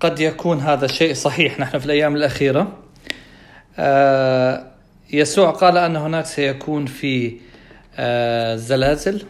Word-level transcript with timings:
قد 0.00 0.20
يكون 0.20 0.60
هذا 0.60 0.84
الشيء 0.84 1.14
صحيح. 1.14 1.60
نحن 1.60 1.78
في 1.78 1.86
الأيام 1.86 2.16
الأخيرة. 2.16 2.72
آه، 3.78 4.66
يسوع 5.12 5.50
قال 5.50 5.76
أن 5.78 5.96
هناك 5.96 6.26
سيكون 6.26 6.86
في 6.86 7.36
آه، 7.96 8.56
زلازل 8.56 9.22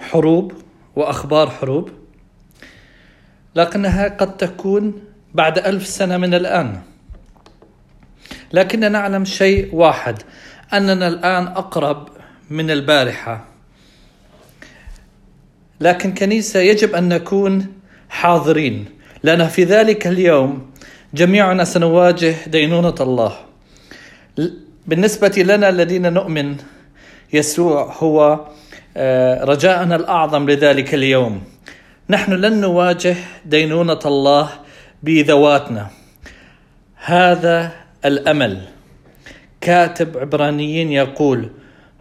حروب 0.00 0.52
وأخبار 0.96 1.50
حروب. 1.50 1.90
لكنها 3.54 4.08
قد 4.08 4.36
تكون 4.36 5.02
بعد 5.34 5.58
ألف 5.58 5.86
سنة 5.86 6.16
من 6.16 6.34
الآن. 6.34 6.80
لكننا 8.52 8.88
نعلم 8.88 9.24
شيء 9.24 9.74
واحد 9.74 10.22
أننا 10.72 11.08
الآن 11.08 11.46
أقرب 11.46 12.08
من 12.50 12.70
البارحة. 12.70 13.44
لكن 15.80 16.14
كنيسة 16.14 16.60
يجب 16.60 16.94
أن 16.94 17.08
نكون 17.08 17.66
حاضرين. 18.08 18.95
لأن 19.26 19.48
في 19.48 19.64
ذلك 19.64 20.06
اليوم 20.06 20.70
جميعنا 21.14 21.64
سنواجه 21.64 22.34
دينونة 22.46 22.94
الله. 23.00 23.32
بالنسبة 24.86 25.34
لنا 25.36 25.68
الذين 25.68 26.12
نؤمن 26.12 26.56
يسوع 27.32 27.94
هو 27.98 28.40
آه، 28.96 29.44
رجاءنا 29.44 29.96
الأعظم 29.96 30.50
لذلك 30.50 30.94
اليوم. 30.94 31.42
نحن 32.10 32.32
لن 32.32 32.60
نواجه 32.60 33.16
دينونة 33.44 33.98
الله 34.06 34.48
بذواتنا. 35.02 35.90
هذا 36.96 37.72
الأمل. 38.04 38.62
كاتب 39.60 40.18
عبرانيين 40.18 40.92
يقول 40.92 41.50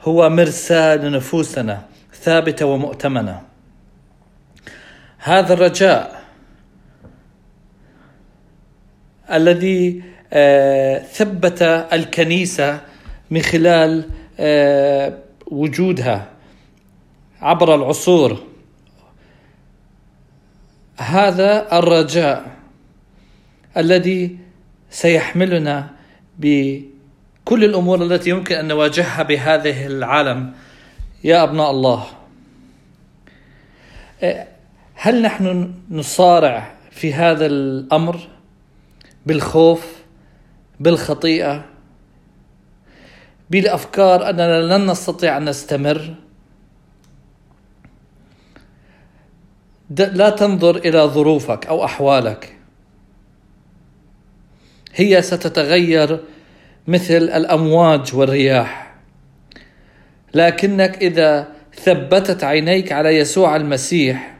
هو 0.02 0.30
مرسى 0.30 0.95
لنفوسنا 0.95 1.81
ثابتة 2.14 2.66
ومؤتمنة. 2.66 3.42
هذا 5.17 5.53
الرجاء 5.53 6.15
الذي 9.32 10.04
آه، 10.34 10.98
ثبت 11.00 11.62
الكنيسة 11.94 12.81
من 13.32 13.42
خلال 13.42 14.09
آه، 14.40 15.17
وجودها 15.48 16.30
عبر 17.42 17.76
العصور. 17.76 18.44
هذا 20.98 21.78
الرجاء 21.78 22.56
الذي 23.78 24.38
سيحملنا 24.90 25.89
بكل 26.39 27.64
الأمور 27.64 28.04
التي 28.04 28.30
يمكن 28.30 28.56
أن 28.56 28.67
نواجهها 28.67 29.23
بهذه 29.23 29.86
العالم. 29.86 30.54
يا 31.23 31.44
أبناء 31.44 31.72
الله 31.72 32.06
هل 34.95 35.22
نحن 35.22 35.73
نصارع 35.92 36.73
في 36.92 37.14
هذا 37.14 37.45
الأمر؟ 37.45 38.34
بالخوف 39.26 40.04
بالخطيئة 40.80 41.66
بالأفكار 43.50 44.30
أننا 44.30 44.62
لن 44.62 44.92
نستطيع 44.92 45.38
أن 45.38 45.50
نستمر. 45.50 46.16
لا 49.90 50.30
تنظر 50.30 50.76
إلى 50.76 51.00
ظروفك 51.00 51.66
أو 51.67 51.86
أحوالك. 51.86 52.56
هي 54.94 55.22
ستتغير 55.22 56.20
مثل 56.88 57.14
الأمواج 57.14 58.16
والرياح. 58.16 58.95
لكنك 60.34 60.98
إذا 60.98 61.48
ثبتت 61.73 62.44
عينيك 62.44 62.92
على 62.92 63.10
يسوع 63.10 63.56
المسيح 63.56 64.34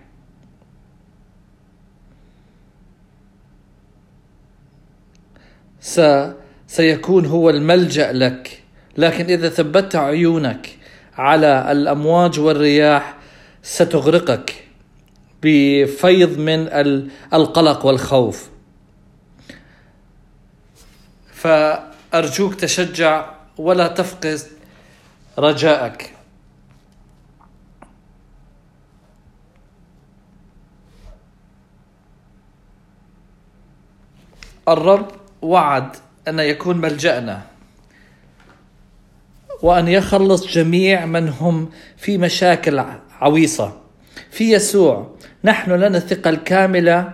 سيكون 6.68 7.26
هو 7.26 7.50
الملجأ 7.50 8.12
لك. 8.12 8.62
لكن 8.98 9.26
إذا 9.26 9.50
ثبتت 9.50 9.96
عيونك 9.96 10.78
على 11.18 11.72
الأمواج 11.72 12.40
والرياح 12.40 13.16
ستغرقك 13.64 14.64
بفيض 15.44 16.38
من 16.38 16.68
القلق 17.34 17.86
والخوف. 17.86 18.50
فأرجوك 21.34 22.56
تشجع 22.56 23.36
ولا 23.58 23.88
تفقد 23.88 24.40
رجائك 25.40 26.12
الرب 34.68 35.25
وعد 35.42 35.96
أن 36.28 36.40
يكون 36.40 36.78
ملجأنا. 36.78 37.42
وأن 39.62 39.88
يخلص 39.88 40.48
جميع 40.48 41.06
من 41.06 41.30
هم 41.30 41.70
في 41.98 42.18
مشاكل 42.18 42.84
عويصة. 43.22 43.82
في 44.32 44.52
يسوع 44.52 45.16
نحن 45.44 45.72
لنا 45.72 45.98
الثقة 45.98 46.30
الكاملة 46.30 47.14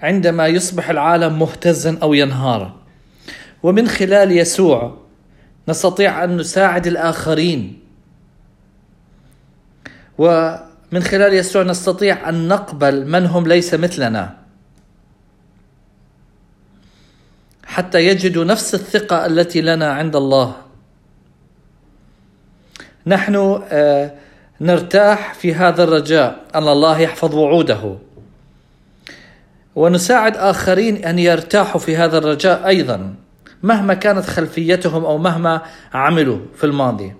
عندما 0.00 0.46
يصبح 0.46 0.90
العالم 0.90 1.38
مهتزا 1.38 1.98
أو 2.02 2.14
ينهار. 2.14 2.74
ومن 3.62 3.88
خلال 3.88 4.32
يسوع 4.32 4.98
نستطيع 5.68 6.24
أن 6.24 6.36
نساعد 6.36 6.86
الآخرين. 6.86 7.80
ومن 10.18 11.02
خلال 11.02 11.34
يسوع 11.34 11.62
نستطيع 11.62 12.28
أن 12.28 12.48
نقبل 12.48 13.06
من 13.06 13.26
هم 13.26 13.46
ليس 13.46 13.74
مثلنا. 13.74 14.41
حتى 17.72 18.06
يجدوا 18.06 18.44
نفس 18.44 18.74
الثقة 18.74 19.26
التي 19.26 19.60
لنا 19.60 19.92
عند 19.92 20.16
الله. 20.16 20.56
نحن 23.06 23.62
آه، 23.70 24.12
نرتاح 24.60 25.34
في 25.34 25.54
هذا 25.54 25.84
الرجاء. 25.84 26.40
أن 26.54 26.68
الله 26.68 26.98
يحفظ 27.00 27.34
وعوده. 27.34 27.96
ونساعد 29.76 30.36
آخرين 30.36 31.04
أن 31.04 31.18
يرتاحوا 31.18 31.80
في 31.80 31.96
هذا 31.96 32.18
الرجاء 32.18 32.66
أيضا 32.66 33.14
مهما 33.62 33.94
كانت 33.94 34.24
خلفيتهم 34.24 35.04
أو 35.04 35.18
مهما 35.18 35.60
عملوا 35.94 36.38
في 36.56 36.64
الماضي. 36.64 37.12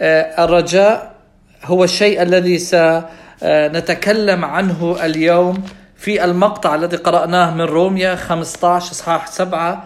آه، 0.00 0.44
الرجاء 0.44 1.16
هو 1.64 1.84
الشيء 1.84 2.22
الذي 2.22 2.58
سنتكلم 2.58 4.44
عنه 4.44 4.96
اليوم. 5.04 5.64
في 6.06 6.24
المقطع 6.24 6.74
الذي 6.74 6.96
قرأناه 6.96 7.54
من 7.54 7.60
روميا 7.60 8.16
15 8.16 8.92
إصحاح 8.92 9.26
7 9.26 9.84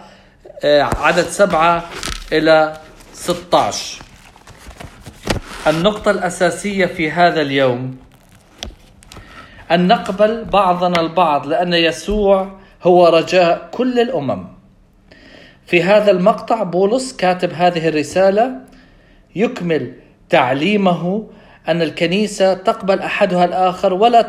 آه، 0.63 0.81
عدد 0.81 1.23
7 1.23 1.83
إلى 2.31 2.77
16. 3.13 4.01
النقطة 5.67 6.11
الأساسية 6.11 6.85
في 6.85 7.11
هذا 7.11 7.41
اليوم 7.41 7.97
أن 9.71 9.87
نقبل 9.87 10.45
بعضنا 10.45 11.01
البعض 11.01 11.47
لأن 11.47 11.73
يسوع 11.73 12.51
هو 12.83 13.07
رجاء 13.07 13.69
كل 13.71 13.99
الأمم 13.99 14.47
في 15.65 15.83
هذا 15.83 16.11
المقطع 16.11 16.63
بولس 16.63 17.13
كاتب 17.13 17.53
هذه 17.53 17.87
الرسالة 17.87 18.51
يكمل 19.35 19.93
تعليمه 20.29 21.27
أن 21.67 21.81
الكنيسة 21.81 22.53
تقبل 22.53 22.99
أحدها 22.99 23.45
الآخر 23.45 23.93
ولا 23.93 24.21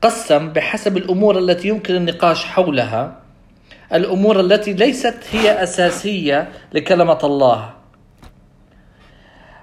تتقسم 0.00 0.52
بحسب 0.52 0.96
الأمور 0.96 1.38
التي 1.38 1.68
يمكن 1.68 1.94
النقاش 1.94 2.44
حولها. 2.44 3.16
الأمور 3.92 4.40
التي 4.40 4.72
ليست 4.72 5.16
هي 5.32 5.62
أساسية 5.62 6.48
لكلمة 6.72 7.18
الله. 7.24 7.70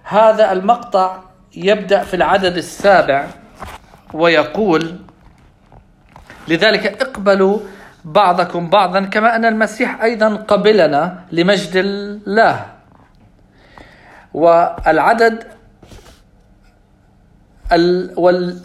هذا 0.03 0.51
المقطع 0.51 1.19
يبدأ 1.55 2.03
في 2.03 2.13
العدد 2.13 2.57
السابع 2.57 3.27
ويقول 4.13 4.95
لذلك 6.47 7.01
اقبلوا 7.01 7.59
بعضكم 8.05 8.69
بعضا 8.69 9.01
كما 9.05 9.35
أن 9.35 9.45
المسيح 9.45 10.03
أيضا 10.03 10.35
قبلنا 10.35 11.25
لمجد 11.31 11.75
الله. 11.75 12.65
والعدد 14.33 15.43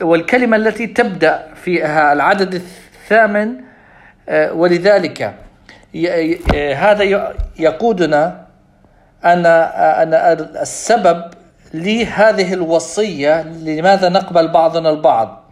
والكلمة 0.02 0.56
التي 0.56 0.86
تبدأ 0.86 1.46
فيها 1.54 2.12
العدد 2.12 2.54
الثامن 2.54 3.54
آه، 4.28 4.52
ولذلك 4.52 5.34
هذا 6.74 7.32
يقودنا 7.58 8.46
أن 9.24 9.46
أن 9.46 10.14
السبب 10.60 11.24
لهذه 11.74 12.52
الوصية 12.54 13.42
لماذا 13.42 14.08
نقبل 14.08 14.48
بعضنا 14.48 14.90
البعض. 14.90 15.44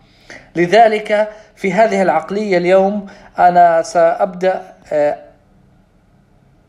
لذلك 0.56 1.28
في 1.56 1.72
هذه 1.72 2.02
العقلية 2.02 2.58
اليوم 2.58 3.06
أنا 3.38 3.82
سأبدأ 3.82 4.62
آه، 4.92 5.16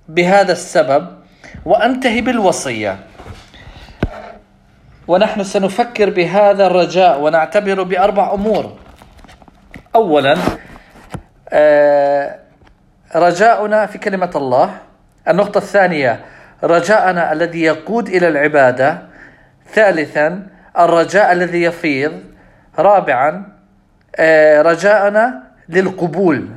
بهذا 0.10 0.52
السبب 0.52 1.08
وأنتهي 1.66 2.22
بالوصية. 2.22 3.00
ونحن 5.08 5.44
سنفكر 5.44 6.10
بهذا 6.10 6.68
الرجاء 6.68 7.22
ونعتبره 7.22 7.84
بأربع 7.84 8.34
أمور. 8.34 8.78
أولا 9.96 10.38
آه، 11.50 12.40
رجاؤنا 13.16 13.86
في 13.86 13.98
كلمة 13.98 14.32
الله. 14.36 14.78
النقطة 15.28 15.58
الثانية 15.58 16.20
رجاءنا 16.64 17.32
الذي 17.32 17.62
يقود 17.62 18.08
إلى 18.08 18.28
العبادة. 18.28 19.02
ثالثا 19.74 20.48
الرجاء 20.80 21.32
الذي 21.32 21.64
يفيض. 21.64 22.14
رابعا 22.80 23.46
آه، 24.16 24.62
رجاءنا 24.62 25.44
للقبول. 25.70 26.50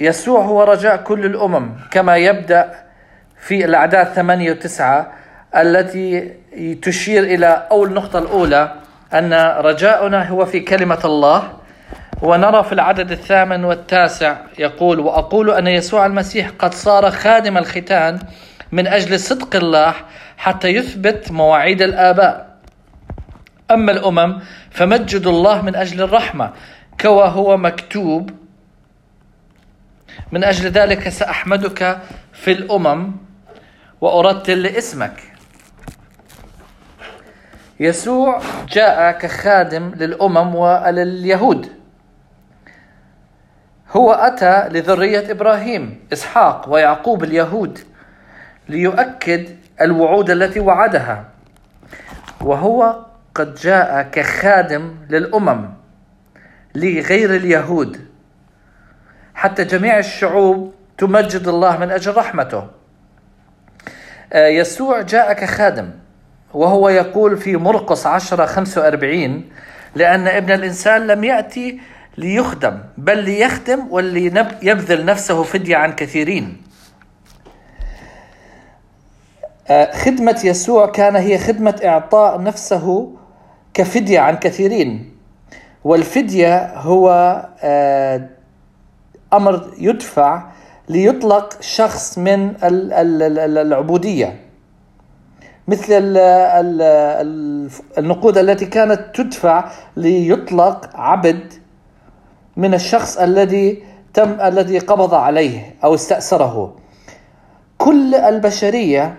يسوع 0.00 0.40
هو 0.40 0.62
رجاء 0.62 0.96
كل 0.96 1.24
الأمم 1.24 1.70
كما 1.90 2.16
يبدأ 2.16 2.74
في 3.38 3.64
الأعداد 3.64 4.06
ثمانية 4.06 4.50
وتسعة. 4.50 5.23
التي 5.56 6.30
تشير 6.82 7.22
إلى 7.22 7.66
أول 7.70 7.88
النقطة 7.88 8.18
الأولى 8.18 8.72
أن 9.14 9.32
رجاؤنا 9.58 10.28
هو 10.28 10.44
في 10.44 10.60
كلمة 10.60 10.98
الله 11.04 11.52
ونرى 12.22 12.64
في 12.64 12.72
العدد 12.72 13.10
الثامن 13.12 13.64
والتاسع 13.64 14.36
يقول 14.58 15.00
وأقول 15.00 15.50
أن 15.50 15.66
يسوع 15.66 16.06
المسيح 16.06 16.50
قد 16.58 16.74
صار 16.74 17.10
خادم 17.10 17.58
الختان 17.58 18.18
من 18.72 18.86
أجل 18.86 19.20
صدق 19.20 19.56
الله 19.56 19.94
حتى 20.36 20.68
يثبت 20.68 21.32
مواعيد 21.32 21.82
الآباء. 21.82 22.54
أما 23.70 23.92
الأمم 23.92 24.38
فمجد 24.70 25.26
الله 25.26 25.62
من 25.62 25.76
أجل 25.76 26.02
الرحمة 26.02 26.52
كما 26.98 27.24
هو 27.24 27.56
مكتوب. 27.56 28.30
من 30.32 30.44
أجل 30.44 30.70
ذلك 30.70 31.08
سأحمدك 31.08 31.98
في 32.32 32.52
الأمم 32.52 33.12
وأرتل 34.00 34.62
لاسمك. 34.62 35.33
يسوع 37.80 38.40
جاء 38.68 39.18
كخادم 39.18 39.92
للأمم 39.96 40.54
ولليهود. 40.54 41.68
هو 43.90 44.12
أتى 44.12 44.68
لذرية 44.68 45.30
إبراهيم 45.30 46.00
إسحاق 46.12 46.68
ويعقوب 46.68 47.24
اليهود 47.24 47.78
ليؤكد 48.68 49.48
الوعود 49.80 50.30
التي 50.30 50.60
وعدها. 50.60 51.24
وهو 52.40 53.04
قد 53.34 53.54
جاء 53.54 54.02
كخادم 54.02 54.94
للأمم 55.10 55.70
لغير 56.74 57.36
اليهود. 57.36 58.06
حتى 59.34 59.64
جميع 59.64 59.98
الشعوب 59.98 60.74
تمجد 60.98 61.48
الله 61.48 61.76
من 61.76 61.90
أجل 61.90 62.16
رحمته. 62.16 62.68
آه، 64.32 64.46
يسوع 64.46 65.02
جاء 65.02 65.32
كخادم 65.32 65.90
وهو 66.54 66.88
يقول 66.88 67.36
في 67.36 67.56
مرقس 67.56 68.06
10 68.06 68.46
45 68.46 69.44
لأن 69.94 70.28
ابن 70.28 70.52
الإنسان 70.52 71.06
لم 71.06 71.24
يأتي 71.24 71.80
ليخدم 72.18 72.78
بل 72.98 73.18
ليخدم 73.18 73.86
وليبذل 73.90 75.04
نفسه 75.04 75.42
فدية 75.42 75.76
عن 75.76 75.92
كثيرين. 75.92 76.62
آه، 79.68 79.96
خدمة 79.96 80.40
يسوع 80.44 80.86
كان 80.86 81.16
هي 81.16 81.38
خدمة 81.38 81.80
إعطاء 81.84 82.42
نفسه 82.42 83.12
كفدية 83.74 84.20
عن 84.20 84.36
كثيرين. 84.36 85.14
والفدية 85.84 86.78
هو 86.78 87.10
آه، 87.62 88.28
أمر 89.32 89.70
يدفع 89.78 90.42
ليطلق 90.88 91.62
شخص 91.62 92.18
من 92.18 92.54
العبودية. 92.62 94.43
مثل 95.68 96.14
النقود 97.98 98.38
التي 98.38 98.66
كانت 98.66 99.00
تدفع 99.14 99.70
ليطلق 99.96 100.90
عبد 100.94 101.52
من 102.56 102.74
الشخص 102.74 103.18
الذي 103.18 103.82
تم 104.14 104.40
الذي 104.40 104.78
قبض 104.78 105.14
عليه 105.14 105.74
أو 105.84 105.94
استأسره 105.94 106.76
كل 107.78 108.14
البشرية 108.14 109.16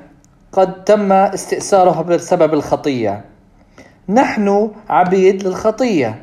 قد 0.51 0.83
تم 0.83 1.11
استئسارها 1.11 2.01
بسبب 2.01 2.53
الخطية. 2.53 3.25
نحن 4.09 4.71
عبيد 4.89 5.47
للخطية. 5.47 6.21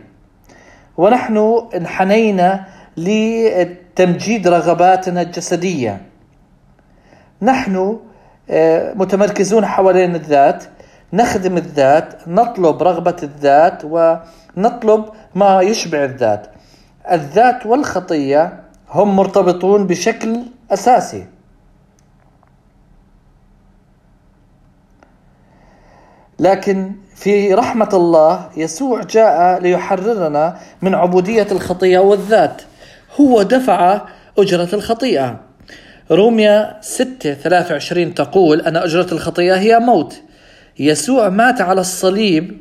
ونحن 0.96 1.66
انحنينا 1.74 2.64
لتمجيد 2.96 4.48
رغباتنا 4.48 5.22
الجسدية. 5.22 6.02
نحن 7.42 7.98
متمركزون 8.94 9.66
حوالين 9.66 10.14
الذات 10.14 10.64
نخدم 11.12 11.56
الذات 11.56 12.28
نطلب 12.28 12.82
رغبة 12.82 13.16
الذات 13.22 13.82
ونطلب 13.84 15.04
ما 15.34 15.60
يشبع 15.60 16.04
الذات. 16.04 16.46
الذات 17.10 17.66
والخطية 17.66 18.62
هم 18.90 19.16
مرتبطون 19.16 19.86
بشكل 19.86 20.42
أساسي. 20.70 21.26
لكن 26.38 26.92
في 27.14 27.54
رحمة 27.54 27.88
الله 27.92 28.48
يسوع 28.56 29.00
جاء 29.02 29.60
ليحررنا 29.60 30.58
من 30.82 30.94
عبودية 30.94 31.46
الخطية 31.52 31.98
والذات. 31.98 32.62
هو 33.20 33.42
دفع 33.42 34.00
أجرة 34.38 34.74
الخطيئة. 34.74 35.40
روميا 36.12 36.78
6 36.80 37.34
23 37.34 38.14
تقول 38.14 38.60
أن 38.60 38.76
أجرة 38.76 39.06
الخطيئة 39.12 39.56
هي 39.56 39.78
موت. 39.78 40.22
يسوع 40.78 41.28
مات 41.28 41.60
على 41.60 41.80
الصليب 41.80 42.58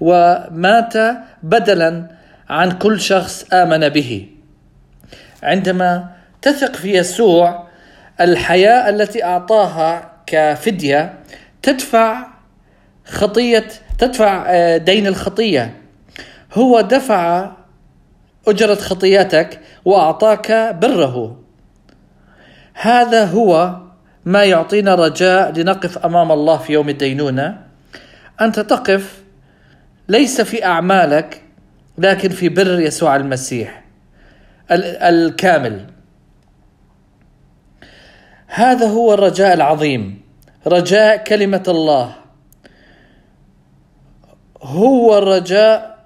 ومات 0.00 0.94
بدلا 1.42 2.10
عن 2.48 2.72
كل 2.72 3.00
شخص 3.00 3.44
آمن 3.52 3.88
به. 3.88 4.26
عندما 5.42 6.08
تثق 6.42 6.76
في 6.76 6.92
يسوع 6.96 7.66
الحياة 8.20 8.88
التي 8.88 9.24
أعطاها 9.24 10.12
كفدية 10.26 11.18
تدفع 11.62 12.26
خطية 13.04 13.68
تدفع 13.98 14.44
آه، 14.48 14.76
دين 14.76 15.06
الخطية. 15.06 15.74
هو 16.54 16.80
دفع 16.80 17.52
أجرة 18.48 18.74
خطيتك 18.74 19.60
وأعطاك 19.84 20.74
بره. 20.80 21.45
هذا 22.78 23.24
هو 23.24 23.76
ما 24.24 24.44
يعطينا 24.44 24.94
رجاء 24.94 25.52
لنقف 25.52 25.98
أمام 25.98 26.32
الله 26.32 26.56
في 26.56 26.72
يوم 26.72 26.88
الدينونة. 26.88 27.66
أنت 28.40 28.60
تقف 28.60 29.22
ليس 30.08 30.40
في 30.40 30.64
أعمالك 30.64 31.42
لكن 31.98 32.28
في 32.28 32.48
بر 32.48 32.80
يسوع 32.80 33.16
المسيح 33.16 33.84
الكامل. 34.70 35.86
هذا 38.46 38.86
هو 38.86 39.14
الرجاء 39.14 39.54
العظيم 39.54 40.22
رجاء 40.66 41.24
كلمة 41.24 41.62
الله. 41.68 42.14
هو 44.62 45.18
الرجاء 45.18 45.98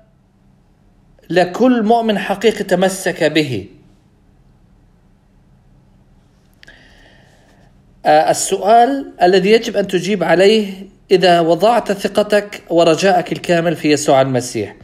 لكل 1.31 1.83
مؤمن 1.83 2.19
حقيقي 2.19 2.65
تمسك 2.65 3.25
به. 3.25 3.69
السؤال 8.07 9.13
الذي 9.23 9.51
يجب 9.51 9.77
أن 9.77 9.87
تجيب 9.87 10.25
عليه 10.25 10.73
إذا 11.11 11.41
وضعت 11.41 11.93
ثقتك 11.93 12.63
ورجاءك 12.71 13.33
الكامل 13.33 13.77
في 13.77 13.93
يسوع 13.93 14.21
المسيح. 14.21 14.77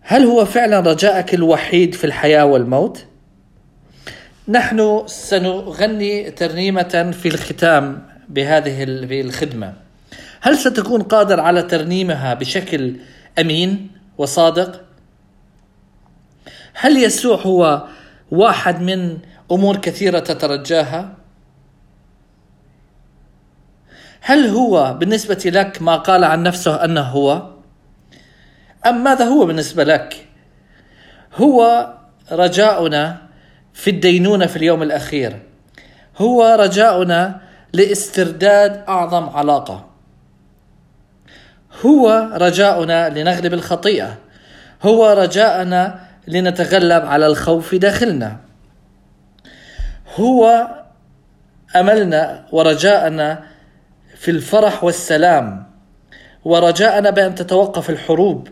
هل 0.00 0.24
هو 0.24 0.44
فعلا 0.44 0.80
رجاءك 0.80 1.34
الوحيد 1.34 1.94
في 1.94 2.04
الحياة 2.04 2.44
والموت؟ 2.44 3.04
نحن 4.48 5.02
سنغني 5.06 6.30
ترنيمة 6.30 7.14
في 7.22 7.28
الختام 7.28 8.06
بهذه 8.28 8.84
الخدمة. 9.20 9.74
هل 10.40 10.58
ستكون 10.58 11.02
قادر 11.02 11.40
على 11.40 11.62
ترنيمها 11.62 12.34
بشكل 12.34 12.96
أمين 13.38 13.90
وصادق؟ 14.18 14.84
هل 16.74 16.96
يسوع 16.96 17.36
هو 17.36 17.84
واحد 18.30 18.80
من 18.80 19.18
أمور 19.52 19.76
كثيرة 19.76 20.18
تترجاها؟ 20.18 21.23
هل 24.26 24.46
هو 24.46 24.94
بالنسبة 25.00 25.42
لك 25.44 25.82
ما 25.82 25.96
قال 25.96 26.24
عن 26.24 26.42
نفسه 26.42 26.84
أنه 26.84 27.00
هو؟ 27.00 27.50
أم 28.86 29.04
ماذا 29.04 29.24
هو 29.24 29.46
بالنسبة 29.46 29.84
لك؟ 29.84 30.26
هو 31.34 31.88
رجاؤنا 32.32 33.16
في 33.72 33.90
الدينونة 33.90 34.46
في 34.46 34.56
اليوم 34.56 34.82
الأخير. 34.82 35.42
هو 36.18 36.56
رجاؤنا 36.60 37.40
لاسترداد 37.72 38.84
أعظم 38.88 39.28
علاقة. 39.28 39.86
هو 41.86 42.30
رجاؤنا 42.34 43.08
لنغلب 43.08 43.54
الخطيئة. 43.54 44.18
هو 44.82 45.12
رجاءنا 45.12 46.00
لنتغلب 46.28 47.06
على 47.06 47.26
الخوف 47.26 47.74
داخلنا. 47.74 48.36
هو 50.16 50.68
أملنا 51.76 52.46
ورجاءنا 52.52 53.53
في 54.16 54.30
الفرح 54.30 54.84
والسلام. 54.84 55.66
ورجاءنا 56.44 57.10
بأن 57.10 57.34
تتوقف 57.34 57.90
الحروب. 57.90 58.48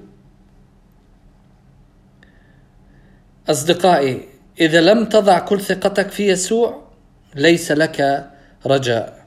أصدقائي 3.50 4.28
إذا 4.61 4.81
لم 4.81 5.04
تضع 5.04 5.38
كل 5.38 5.61
ثقتك 5.61 6.11
في 6.11 6.28
يسوع 6.28 6.83
ليس 7.35 7.73
لك 7.73 8.31
رجاء. 8.66 9.23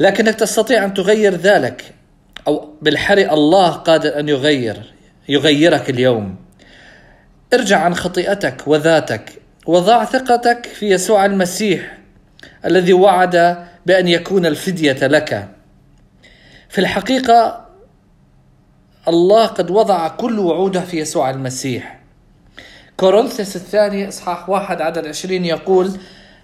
لكنك 0.00 0.34
تستطيع 0.34 0.84
أن 0.84 0.94
تغير 0.94 1.34
ذلك 1.34 1.94
أو 2.46 2.74
بالحري 2.82 3.30
الله 3.30 3.70
قادر 3.70 4.18
أن 4.18 4.28
يغير 4.28 4.94
يغيرك 5.28 5.90
اليوم. 5.90 6.36
ارجع 7.54 7.78
عن 7.78 7.94
خطيئتك 7.94 8.62
وذاتك 8.66 9.42
وضع 9.66 10.04
ثقتك 10.04 10.66
في 10.66 10.90
يسوع 10.90 11.24
المسيح 11.24 11.98
الذي 12.64 12.92
وعد 12.92 13.66
بأن 13.86 14.08
يكون 14.08 14.46
الفدية 14.46 15.06
لك. 15.06 15.48
في 16.68 16.78
الحقيقة 16.78 17.66
الله 19.08 19.46
قد 19.46 19.70
وضع 19.70 20.08
كل 20.08 20.38
وعوده 20.38 20.80
في 20.80 20.98
يسوع 20.98 21.30
المسيح. 21.30 22.00
كورنثس 22.96 23.56
الثاني 23.56 24.08
إصحاح 24.08 24.48
واحد 24.48 24.80
عدد 24.80 25.06
عشرين 25.06 25.44
يقول 25.44 25.90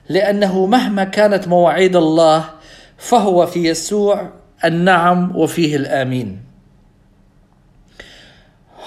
لأنه 0.08 0.66
مهما 0.66 1.04
كانت 1.04 1.48
مواعيد 1.48 1.96
الله 1.96 2.50
فهو 2.96 3.46
في 3.46 3.68
يسوع 3.68 4.30
النعم 4.64 5.36
وفيه 5.36 5.76
الآمين. 5.76 6.40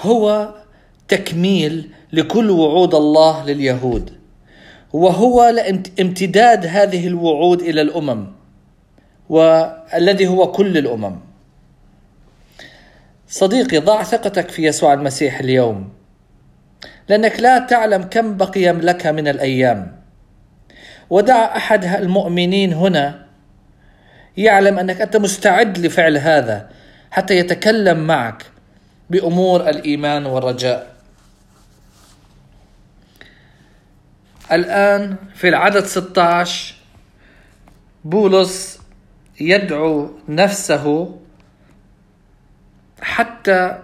هو 0.02 0.54
تكميل 1.08 1.90
لكل 2.12 2.50
وعود 2.50 2.94
الله 2.94 3.44
لليهود 3.44 4.12
وهو 4.92 5.42
امتداد 6.00 6.66
هذه 6.66 7.06
الوعود 7.06 7.60
إلى 7.60 7.82
الأمم. 7.82 8.39
والذي 9.30 10.26
هو 10.26 10.52
كل 10.52 10.78
الأمم. 10.78 11.16
صديقي 13.28 13.78
ضع 13.78 14.02
ثقتك 14.02 14.50
في 14.50 14.66
يسوع 14.66 14.92
المسيح 14.92 15.40
اليوم. 15.40 15.92
لأنك 17.08 17.40
لا 17.40 17.58
تعلم 17.58 18.02
كم 18.02 18.36
بقي 18.36 18.72
لك 18.72 19.06
من 19.06 19.28
الأيام. 19.28 20.00
ودع 21.10 21.56
أحد 21.56 21.84
المؤمنين 21.84 22.72
هنا 22.72 23.26
يعلم 24.36 24.78
أنك 24.78 25.00
أنت 25.00 25.16
مستعد 25.16 25.78
لفعل 25.78 26.16
هذا 26.16 26.70
حتى 27.10 27.36
يتكلم 27.36 28.06
معك 28.06 28.46
بأمور 29.10 29.68
الإيمان 29.68 30.26
والرجاء. 30.26 30.90
الآن 34.52 35.16
في 35.34 35.48
العدد 35.48 35.84
16 35.84 36.74
بولس 38.04 38.79
يدعو 39.40 40.10
نفسه 40.28 41.16
حتى 43.02 43.78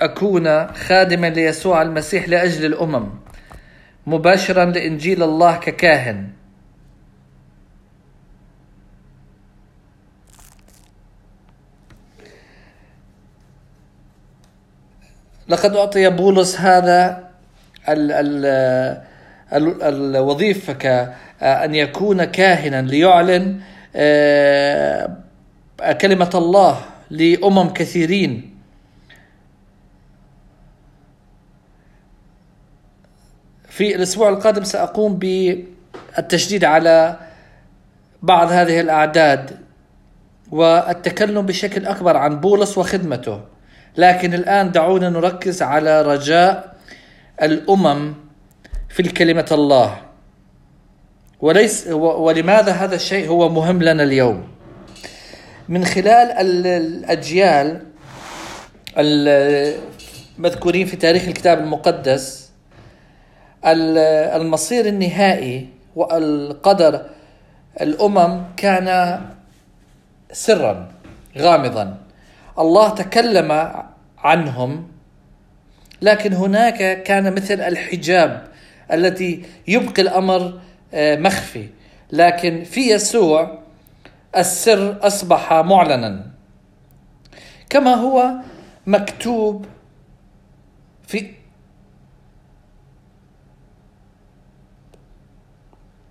أكون 0.00 0.66
خادما 0.66 1.26
ليسوع 1.26 1.82
المسيح 1.82 2.28
لأجل 2.28 2.64
الأمم 2.64 3.08
مباشرا 4.06 4.64
لإنجيل 4.64 5.22
الله 5.22 5.56
ككاهن. 5.56 6.28
لقد 15.48 15.76
أعطي 15.76 16.10
بولس 16.10 16.60
هذا 16.60 17.30
ال 17.88 18.12
ال 19.52 19.82
الوظيفة 19.82 20.72
كأن 20.72 21.74
يكون 21.74 22.24
كاهنا 22.24 22.82
ليعلن 22.82 23.60
كلمة 26.00 26.30
الله 26.34 26.80
لأمم 27.10 27.68
كثيرين. 27.70 28.56
في 33.68 33.96
الأسبوع 33.96 34.28
القادم 34.28 34.64
سأقوم 34.64 35.16
بالتشديد 35.16 36.64
على 36.64 37.16
بعض 38.22 38.52
هذه 38.52 38.80
الأعداد 38.80 39.58
والتكلم 40.50 41.46
بشكل 41.46 41.86
أكبر 41.86 42.16
عن 42.16 42.40
بولس 42.40 42.78
وخدمته 42.78 43.40
لكن 43.96 44.34
الآن 44.34 44.72
دعونا 44.72 45.10
نركز 45.10 45.62
على 45.62 46.02
رجاء 46.02 46.76
الأمم 47.42 48.14
في 48.88 49.02
كلمة 49.02 49.46
الله. 49.52 50.05
وليس 51.40 51.86
ولماذا 51.96 52.72
هذا 52.72 52.94
الشيء 52.94 53.28
هو 53.28 53.48
مهم 53.48 53.82
لنا 53.82 54.02
اليوم؟ 54.02 54.48
من 55.68 55.84
خلال 55.84 56.32
الأجيال 56.66 57.82
المذكورين 60.38 60.86
في 60.86 60.96
تاريخ 60.96 61.24
الكتاب 61.28 61.58
المقدس 61.58 62.50
المصير 63.64 64.86
النهائي 64.86 65.68
والقدر 65.96 67.06
الأمم 67.80 68.42
كان 68.56 69.20
سرا 70.32 70.88
غامضا. 71.38 71.98
الله 72.58 72.88
تكلم 72.88 73.72
عنهم 74.18 74.88
لكن 76.02 76.32
هناك 76.32 77.02
كان 77.02 77.34
مثل 77.34 77.60
الحجاب 77.60 78.46
التي 78.92 79.44
يبقي 79.68 80.02
الأمر 80.02 80.40
آه، 80.42 80.65
مخفي. 80.94 81.68
لكن 82.12 82.64
في 82.64 82.80
يسوع 82.80 83.58
السر 84.36 85.06
أصبح 85.06 85.52
معلنا. 85.52 86.26
كما 87.70 87.94
هو 87.94 88.30
مكتوب 88.86 89.66
في 91.06 91.30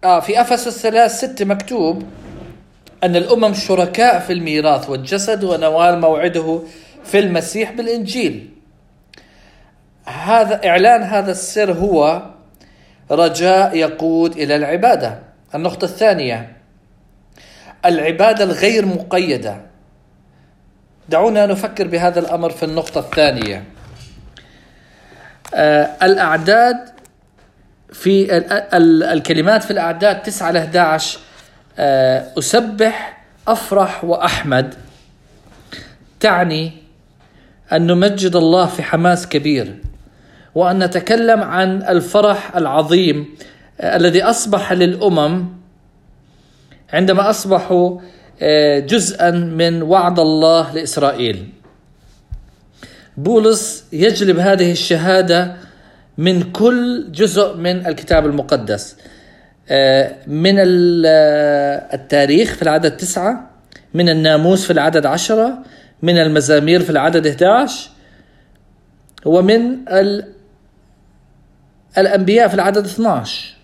آه 0.04 0.20
في 0.20 0.42
أفسس 0.42 0.82
ثلاث 0.82 1.12
ست 1.12 1.44
مكتوب 1.44 2.04
أن 3.04 3.16
الأمم 3.16 3.54
شركاء 3.54 4.20
في 4.20 4.34
الميراث 4.34 4.90
والجسد 4.90 5.44
ونوال 5.44 6.00
موعده 6.00 6.62
في 7.04 7.20
المسيح 7.20 7.72
بالإنجيل. 7.72 8.50
هذا 10.06 10.68
إعلان 10.68 11.04
هذا 11.04 11.32
السر 11.32 11.74
هو 11.74 12.26
رجاء 13.12 13.76
يقود 13.78 14.32
إلى 14.38 14.56
العبادة. 14.56 15.20
النقطة 15.56 15.86
الثانية 15.86 16.56
العبادة 17.86 18.44
الغير 18.44 18.86
مقيدة. 18.86 19.62
دعونا 21.10 21.46
نفكر 21.46 21.88
بهذا 21.88 22.20
الأمر 22.20 22.50
في 22.50 22.64
النقطة 22.64 23.00
الثانية. 23.00 23.64
آه 25.54 25.90
الأعداد 26.04 26.78
في 27.94 28.28
الكلمات 29.14 29.64
في 29.64 29.72
الأعداد 29.72 30.22
9 30.24 30.52
ل 30.52 30.58
11 30.58 31.20
آه، 31.80 32.26
أسبح 32.40 33.24
أفرح 33.48 34.04
وأحمد. 34.04 34.76
تعني 36.20 36.72
أن 37.74 37.88
نمجد 37.88 38.36
الله 38.36 38.66
في 38.66 38.84
حماس 38.84 39.28
كبير. 39.28 39.76
وأن 40.56 40.84
نتكلم 40.84 41.44
عن 41.44 41.84
الفرح 41.84 42.56
العظيم 42.58 43.36
آه، 43.82 43.96
الذي 43.96 44.24
أصبح 44.24 44.74
للأمم 44.74 45.46
عندما 46.94 47.30
أصبحوا 47.30 48.00
آه، 48.42 48.80
جزءا 48.80 49.32
من 49.32 49.82
وعد 49.82 50.20
الله 50.20 50.74
لإسرائيل. 50.74 51.50
بولس 53.18 53.86
يجلب 53.94 54.40
هذه 54.40 54.72
الشهادة 54.72 55.56
من 56.18 56.52
كل 56.52 57.12
جزء 57.12 57.58
من 57.58 57.88
الكتاب 57.88 58.26
المقدس. 58.26 58.98
آه، 59.70 60.16
من 60.28 60.56
التاريخ 61.94 62.54
في 62.54 62.62
العدد 62.62 62.98
تسعة 62.98 63.50
من 63.94 64.10
الناموس 64.10 64.66
في 64.66 64.74
العدد 64.74 65.06
عشرة 65.06 65.58
من 66.02 66.18
المزامير 66.18 66.82
في 66.82 66.90
العدد 66.90 67.28
11 67.28 67.90
ومن 69.26 69.78
الأنبياء 71.98 72.48
في 72.48 72.54
العدد 72.54 72.86
12 72.86 73.56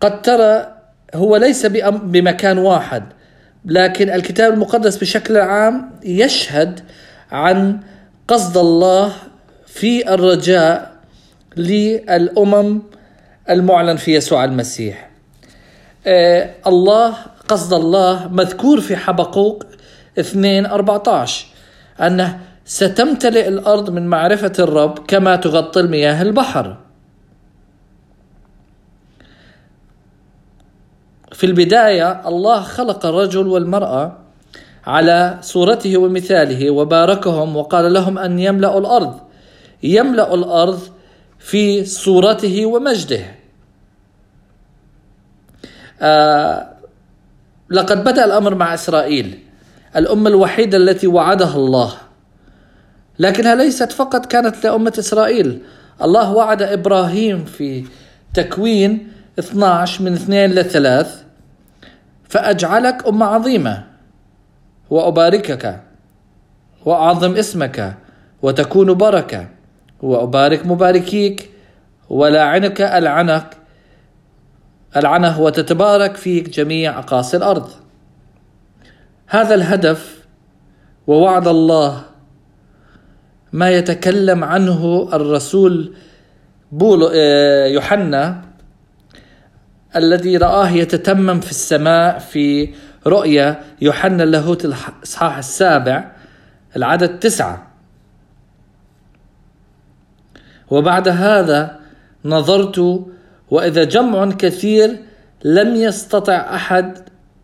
قد 0.00 0.22
ترى 0.22 0.72
هو 1.14 1.36
ليس 1.36 1.66
بمكان 1.66 2.58
واحد 2.58 3.02
لكن 3.64 4.10
الكتاب 4.10 4.52
المقدس 4.52 4.96
بشكل 4.96 5.36
عام 5.36 5.90
يشهد 6.04 6.80
عن 7.32 7.80
قصد 8.28 8.56
الله 8.56 9.12
في 9.66 10.14
الرجاء 10.14 10.92
للأمم 11.56 12.82
المعلن 13.50 13.96
في 13.96 14.14
يسوع 14.14 14.44
المسيح. 14.44 15.10
آه 16.06 16.50
الله 16.66 17.14
قصد 17.48 17.72
الله 17.72 18.28
مذكور 18.28 18.80
في 18.80 18.96
حبقوق 18.96 19.64
2 20.18 20.66
14 20.66 21.46
أنه 22.00 22.40
ستمتلئ 22.64 23.48
الأرض 23.48 23.90
من 23.90 24.06
معرفة 24.06 24.52
الرب 24.58 24.98
كما 24.98 25.36
تغطي 25.36 25.80
المياه 25.80 26.22
البحر. 26.22 26.76
في 31.32 31.46
البداية 31.46 32.28
الله 32.28 32.60
خلق 32.60 33.06
الرجل 33.06 33.46
والمرأة 33.46 34.18
على 34.86 35.38
صورته 35.40 35.96
ومثاله 35.96 36.70
وباركهم 36.70 37.56
وقال 37.56 37.92
لهم 37.92 38.18
أن 38.18 38.38
يملأوا 38.38 38.80
الأرض 38.80 39.20
يملأ 39.82 40.34
الأرض 40.34 40.80
في 41.38 41.84
صورته 41.84 42.66
ومجده. 42.66 43.24
آه 46.00 46.66
لقد 47.70 48.04
بدأ 48.04 48.24
الأمر 48.24 48.54
مع 48.54 48.74
إسرائيل. 48.74 49.45
الأمة 49.96 50.28
الوحيدة 50.28 50.76
التي 50.76 51.06
وعدها 51.06 51.56
الله. 51.56 51.92
لكنها 53.18 53.54
ليست 53.54 53.92
فقط 53.92 54.26
كانت 54.26 54.64
لأمة 54.64 54.92
إسرائيل. 54.98 55.62
الله 56.02 56.32
وعد 56.32 56.62
إبراهيم 56.62 57.44
في 57.44 57.84
تكوين 58.34 59.12
12 59.38 60.02
من 60.04 60.12
2 60.12 60.50
ل 60.50 60.64
3 60.64 61.10
فأجعلك 62.28 63.06
أمة 63.08 63.26
عظيمة 63.26 63.84
وأباركك 64.90 65.80
وأعظم 66.84 67.36
اسمك 67.36 67.94
وتكون 68.42 68.94
بركة 68.94 69.46
وأبارك 70.02 70.66
مباركيك 70.66 71.50
ولاعنك 72.10 72.80
ألعنك 72.80 73.56
العنه 74.96 75.40
وتتبارك 75.40 76.16
فيك 76.16 76.48
جميع 76.48 76.98
أقاصي 76.98 77.36
الأرض. 77.36 77.85
هذا 79.26 79.54
الهدف 79.54 80.26
ووعد 81.06 81.48
الله 81.48 82.02
ما 83.52 83.70
يتكلم 83.70 84.44
عنه 84.44 85.08
الرسول 85.12 85.94
بول 86.72 87.10
آه، 87.14 87.66
يوحنا 87.66 88.42
الذي 89.96 90.36
رآه 90.36 90.70
يتتمم 90.70 91.40
في 91.40 91.50
السماء 91.50 92.18
في 92.18 92.74
رؤيا 93.06 93.60
يوحنا 93.80 94.22
اللاهوت 94.22 94.64
الإصحاح 94.64 95.38
السابع 95.38 96.12
العدد 96.76 97.18
تسعة. 97.18 97.66
وبعد 100.70 101.08
هذا 101.08 101.80
نظرت 102.24 103.06
وإذا 103.50 103.84
جمع 103.84 104.30
كثير 104.30 104.96
لم 105.44 105.74
يستطع 105.76 106.54
أحد 106.54 106.98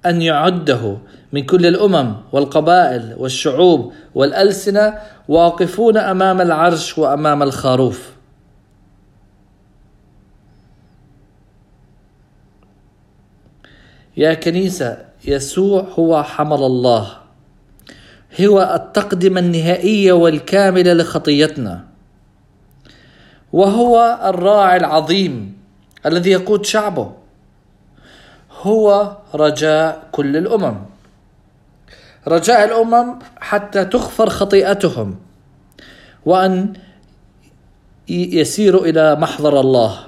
أن 0.07 0.23
يعده. 0.23 0.99
من 1.33 1.45
كل 1.47 1.67
الأمم 1.67 2.15
والقبائل 2.33 3.15
والشعوب 3.19 3.93
والألسنة 4.15 4.99
واقفون 5.29 5.97
أمام 5.97 6.41
العرش 6.41 6.99
وأمام 6.99 7.43
الخروف. 7.43 8.13
يا 14.17 14.35
كنيسة 14.35 14.99
يسوع 15.25 15.87
هو 15.99 16.23
حمل 16.23 16.63
الله. 16.63 17.19
هو 18.41 18.73
التقدمة 18.75 19.41
النهائية 19.41 20.13
والكاملة 20.13 20.93
لخطيتنا. 20.93 21.85
وهو 23.53 24.19
الراعي 24.25 24.77
العظيم 24.77 25.59
الذي 26.07 26.31
يقود 26.31 26.65
شعبه. 26.65 27.13
هو 28.63 29.17
رجاء 29.35 30.09
كل 30.13 30.37
الأمم. 30.37 30.92
رجاء 32.29 32.65
الأمم 32.65 33.19
حتى 33.41 33.85
تغفر 33.85 34.29
خطيئتهم 34.29 35.19
وأن 36.27 36.73
يسيروا 38.09 38.87
إلى 38.87 39.17
محضر 39.17 39.61
الله. 39.61 39.99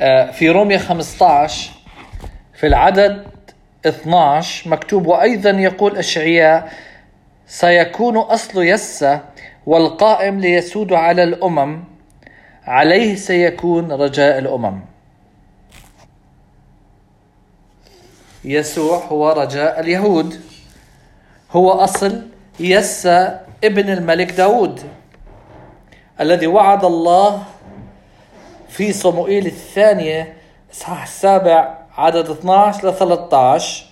آه، 0.00 0.30
في 0.30 0.50
روميا 0.50 0.78
15 0.78 1.70
في 2.54 2.66
العدد 2.66 3.26
12 3.86 4.68
مكتوب 4.68 5.06
وأيضا 5.06 5.50
يقول 5.50 5.96
اشعياء 5.96 6.72
سيكون 7.46 8.16
أصل 8.16 8.62
يسى 8.62 9.20
والقائم 9.66 10.40
ليسود 10.40 10.92
على 10.92 11.22
الأمم 11.24 11.84
عليه 12.64 13.14
سيكون 13.14 13.92
رجاء 13.92 14.38
الأمم. 14.38 14.80
يسوع 18.44 18.98
هو 18.98 19.30
رجاء 19.30 19.80
اليهود. 19.80 20.40
هو 21.52 21.70
أصل 21.70 22.22
يسى 22.60 23.40
ابن 23.64 23.90
الملك 23.90 24.32
داود 24.32 24.80
الذي 26.20 26.46
وعد 26.46 26.84
الله 26.84 27.42
في 28.68 28.92
صموئيل 28.92 29.46
الثانية 29.46 30.36
إصحاح 30.72 31.02
السابع 31.02 31.78
عدد 31.96 32.30
12 32.30 32.88
ل 32.90 32.94
13 32.94 33.86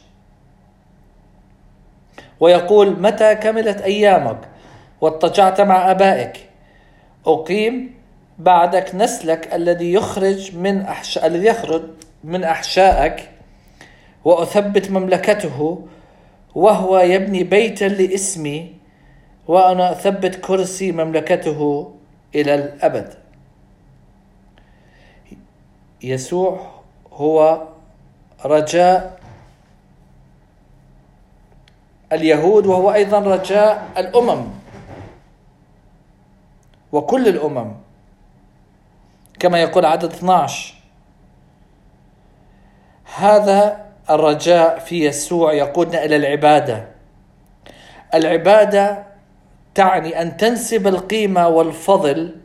ويقول 2.40 3.00
متى 3.00 3.34
كملت 3.34 3.80
أيامك 3.80 4.38
واضطجعت 5.00 5.60
مع 5.60 5.90
أبائك؟ 5.90 6.48
أقيم 7.26 7.94
بعدك 8.38 8.94
نسلك 8.94 9.54
الذي 9.54 9.92
يخرج 9.92 10.56
من 10.56 10.80
أحشاء 10.80 11.26
الذي 11.26 11.46
يخرج 11.46 11.82
من 12.24 12.44
أحشائك 12.44 13.30
وأثبت 14.24 14.90
مملكته 14.90 15.86
وهو 16.54 16.98
يبني 16.98 17.44
بيتا 17.44 17.84
لإسمي 17.84 18.74
وأنا 19.48 19.92
أثبت 19.92 20.34
كرسي 20.36 20.92
مملكته 20.92 21.92
إلى 22.34 22.54
الأبد. 22.54 23.14
يسوع 26.02 26.70
هو 27.12 27.62
رجاء 28.44 29.20
اليهود 32.12 32.66
وهو 32.66 32.92
أيضا 32.92 33.18
رجاء 33.18 33.88
الأمم 33.96 34.46
وكل 36.92 37.28
الأمم 37.28 37.72
كما 39.38 39.58
يقول 39.62 39.84
عدد 39.84 40.12
12 40.12 40.74
هذا 43.16 43.91
الرجاء 44.10 44.78
في 44.78 45.04
يسوع 45.04 45.52
يقودنا 45.52 46.04
إلى 46.04 46.16
العبادة. 46.16 46.88
العبادة 48.14 49.06
تعني 49.74 50.22
أن 50.22 50.36
تنسب 50.36 50.86
القيمة 50.86 51.48
والفضل 51.48 52.36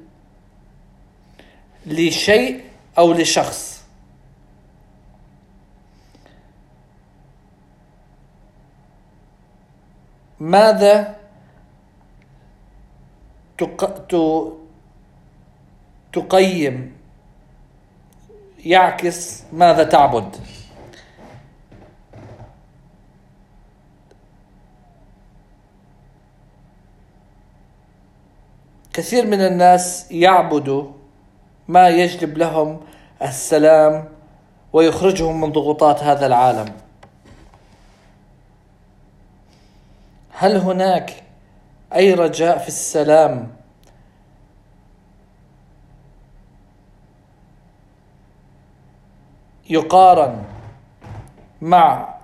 لشيء 1.85 2.63
أو 2.97 3.13
لشخص. 3.13 3.83
ماذا 10.39 11.15
تقيم؟ 16.13 16.97
يعكس 18.65 19.43
ماذا 19.53 19.83
تعبد. 19.83 20.35
كثير 28.97 29.25
من 29.27 29.41
الناس 29.41 30.11
يعبدوا 30.11 30.91
ما 31.67 31.89
يجلب 31.89 32.37
لهم 32.37 32.79
السلام 33.21 34.09
ويخرجهم 34.73 35.41
من 35.41 35.51
ضغوطات 35.51 36.03
هذا 36.03 36.25
العالم. 36.25 36.73
هل 40.31 40.57
هناك 40.57 41.23
أي 41.95 42.13
رجاء 42.13 42.57
في 42.57 42.67
السلام 42.67 43.47
يقارن 49.69 50.43
مع 51.61 52.15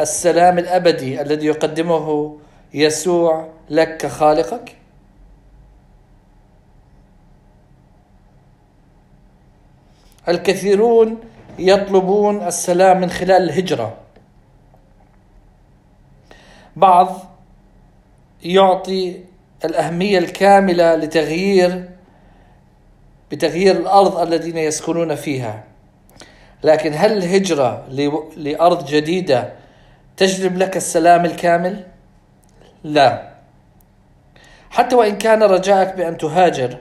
السلام 0.00 0.58
الأبدي 0.58 1.22
الذي 1.22 1.46
يقدمه 1.46 2.36
يسوع 2.74 3.48
لك 3.70 3.96
كخالقك 3.96 4.83
الكثيرون 10.28 11.18
يطلبون 11.58 12.46
السلام 12.46 13.00
من 13.00 13.10
خلال 13.10 13.42
الهجرة. 13.42 13.96
بعض 16.76 17.18
يعطي 18.44 19.20
الأهمية 19.64 20.18
الكاملة 20.18 20.94
لتغيير 20.94 21.90
بتغيير 23.30 23.76
الأرض 23.76 24.18
الذين 24.18 24.56
يسكنون 24.56 25.14
فيها. 25.14 25.64
لكن 26.64 26.92
هل 26.94 27.12
الهجرة 27.12 27.86
لأرض 28.36 28.86
جديدة 28.86 29.52
تجلب 30.16 30.58
لك 30.58 30.76
السلام 30.76 31.24
الكامل؟ 31.24 31.84
لا. 32.84 33.34
حتى 34.70 34.96
وإن 34.96 35.18
كان 35.18 35.42
رجاءك 35.42 35.96
بأن 35.96 36.18
تهاجر 36.18 36.76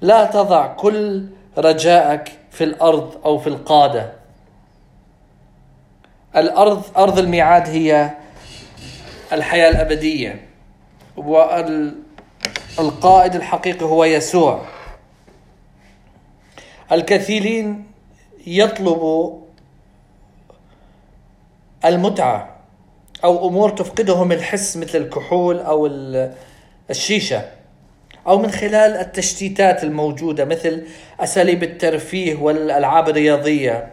لا 0.00 0.24
تضع 0.24 0.66
كل 0.66 1.26
رجاءك 1.58 2.32
في 2.50 2.64
الأرض 2.64 3.20
أو 3.24 3.38
في 3.38 3.46
القادة. 3.46 4.12
الأرض 6.36 6.82
أرض 6.96 7.18
الميعاد 7.18 7.68
هي 7.68 8.10
الحياة 9.32 9.70
الأبدية 9.70 10.48
والقائد 11.16 13.34
الحقيقي 13.34 13.86
هو 13.86 14.04
يسوع. 14.04 14.62
الكثيرين 16.92 17.86
يطلبوا 18.46 19.40
المتعة 21.84 22.56
أو 23.24 23.48
أمور 23.48 23.70
تفقدهم 23.70 24.32
الحس 24.32 24.76
مثل 24.76 24.98
الكحول 24.98 25.58
أو 25.58 25.86
الشيشة. 26.90 27.50
أو 28.26 28.38
من 28.38 28.50
خلال 28.50 28.96
التشتيتات 28.96 29.84
الموجودة 29.84 30.44
مثل 30.44 30.86
أساليب 31.20 31.62
الترفيه 31.62 32.36
والألعاب 32.36 33.08
الرياضية. 33.08 33.92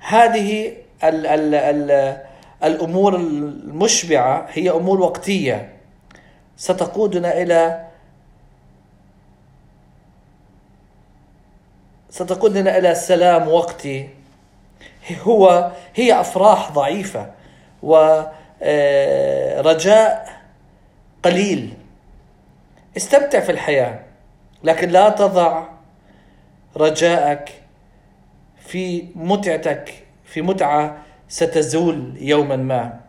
هذه 0.00 0.72
ال 1.04 1.26
ال 1.26 1.54
ال 1.54 2.16
الأمور 2.64 3.16
المشبعة 3.16 4.46
هي 4.52 4.70
أمور 4.70 5.00
وقتية. 5.00 5.72
ستقودنا 6.56 7.42
إلى 7.42 7.84
ستقودنا 12.10 12.78
إلى 12.78 12.94
سلام 12.94 13.48
وقتي. 13.48 14.08
هو 15.22 15.72
هي 15.94 16.20
أفراح 16.20 16.72
ضعيفة 16.72 17.30
ورجاء 17.82 18.68
قليل. 21.22 21.74
استمتع 22.96 23.40
في 23.40 23.52
الحياة 23.52 24.00
لكن 24.64 24.88
لا 24.88 25.08
تضع 25.08 25.64
رجاءك 26.76 27.62
في 28.56 29.08
متعتك 29.14 30.06
في 30.24 30.42
متعة 30.42 30.96
ستزول 31.28 32.14
يوما 32.20 32.56
ما. 32.56 33.00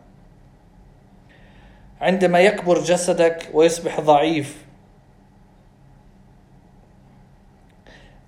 عندما 2.00 2.40
يكبر 2.40 2.78
جسدك 2.82 3.50
ويصبح 3.52 4.00
ضعيف 4.00 4.64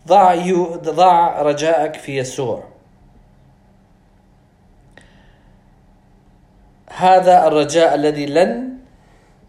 ضع 0.09 0.35
ضع 0.75 1.43
رجاءك 1.43 1.95
في 1.95 2.17
يسوع. 2.17 2.65
هذا 6.91 7.47
الرجاء 7.47 7.95
الذي 7.95 8.27
لن 8.27 8.79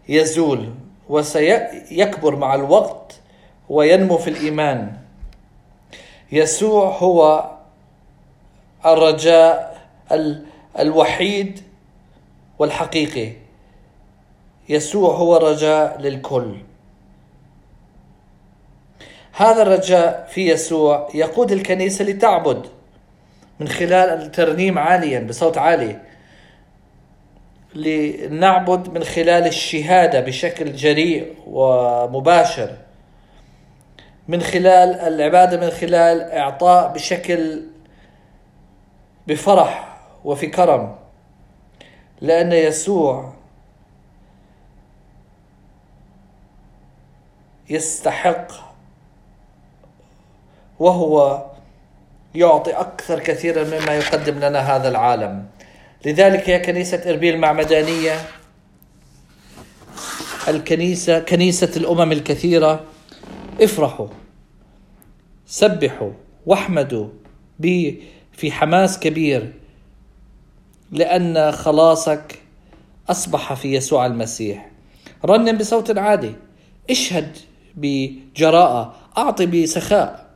يزول. 0.08 0.74
وسيكبر 1.08 2.36
مع 2.36 2.54
الوقت 2.54 3.20
وينمو 3.68 4.18
في 4.18 4.30
الإيمان. 4.30 4.92
يسوع 6.32 6.96
هو 6.98 7.50
الرجاء 8.86 9.80
الوحيد 10.78 11.60
والحقيقي. 12.58 13.32
يسوع 14.68 15.14
هو 15.14 15.36
الرجاء 15.36 16.00
للكل. 16.00 16.56
هذا 19.32 19.62
الرجاء 19.62 20.28
في 20.30 20.48
يسوع 20.50 21.08
يقود 21.14 21.52
الكنيسة 21.52 22.04
لتعبد 22.04 22.66
من 23.60 23.68
خلال 23.68 24.22
الترنيم 24.22 24.78
عاليا 24.78 25.20
بصوت 25.20 25.58
عالي. 25.58 26.00
لنعبد 27.74 28.88
من 28.88 29.04
خلال 29.04 29.46
الشهادة 29.46 30.20
بشكل 30.20 30.72
جريء 30.72 31.34
ومباشر. 31.46 32.76
من 34.28 34.40
خلال 34.40 34.94
العبادة 34.94 35.60
من 35.60 35.70
خلال 35.70 36.22
إعطاء 36.22 36.92
بشكل 36.92 37.62
بفرح 39.26 39.98
وفي 40.24 40.46
كرم. 40.46 40.96
لأن 42.20 42.52
يسوع 42.52 43.32
يستحق 47.70 48.46
وهو 50.78 51.44
يعطي 52.34 52.72
أكثر 52.72 53.20
كثيرا 53.20 53.64
مما 53.64 53.94
يقدم 53.94 54.38
لنا 54.38 54.76
هذا 54.76 54.88
العالم. 54.88 55.46
لذلك 56.06 56.48
يا 56.48 56.58
كنيسة 56.58 57.10
إربيل 57.10 57.34
المعمدانية 57.34 58.26
الكنيسة 60.48 61.18
كنيسة 61.18 61.70
الأمم 61.76 62.12
الكثيرة 62.12 62.84
افرحوا 63.60 64.08
سبحوا 65.46 66.10
واحمدوا 66.46 67.08
بي 67.58 68.02
في 68.32 68.52
حماس 68.52 68.98
كبير 68.98 69.52
لأن 70.92 71.52
خلاصك 71.52 72.38
أصبح 73.08 73.54
في 73.54 73.74
يسوع 73.74 74.06
المسيح. 74.06 74.70
رنم 75.24 75.58
بصوت 75.58 75.98
عالي 75.98 76.34
اشهد 76.90 77.36
بجراءة 77.74 78.94
أعطي 79.18 79.46
بسخاء 79.46 80.30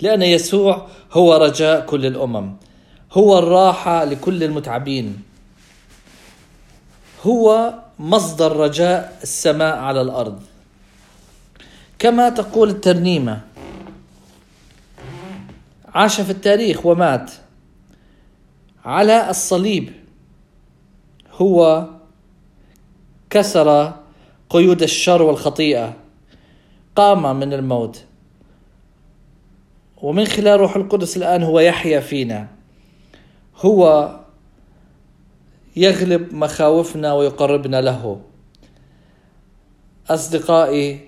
لأن 0.00 0.22
يسوع 0.22 0.86
هو 1.12 1.34
رجاء 1.34 1.86
كل 1.86 2.06
الأمم. 2.06 2.56
هو 3.14 3.38
الراحة 3.38 4.04
لكل 4.04 4.42
المتعبين. 4.44 5.22
هو 7.22 7.74
مصدر 7.98 8.56
رجاء 8.56 9.18
السماء 9.22 9.76
على 9.76 10.00
الأرض. 10.00 10.42
كما 11.98 12.28
تقول 12.28 12.70
الترنيمة. 12.70 13.40
عاش 15.94 16.20
في 16.20 16.30
التاريخ 16.30 16.86
ومات. 16.86 17.30
على 18.84 19.30
الصليب. 19.30 19.92
هو 21.32 21.88
كسر 23.30 23.92
قيود 24.50 24.82
الشر 24.82 25.22
والخطيئة. 25.22 25.94
قام 26.96 27.40
من 27.40 27.52
الموت. 27.52 28.04
ومن 30.02 30.24
خلال 30.24 30.60
روح 30.60 30.76
القدس 30.76 31.16
الآن 31.16 31.42
هو 31.42 31.60
يحيا 31.60 32.00
فينا. 32.00 32.53
هو 33.56 34.10
يغلب 35.76 36.34
مخاوفنا 36.34 37.12
ويقربنا 37.12 37.80
له. 37.80 38.20
أصدقائي 40.10 41.00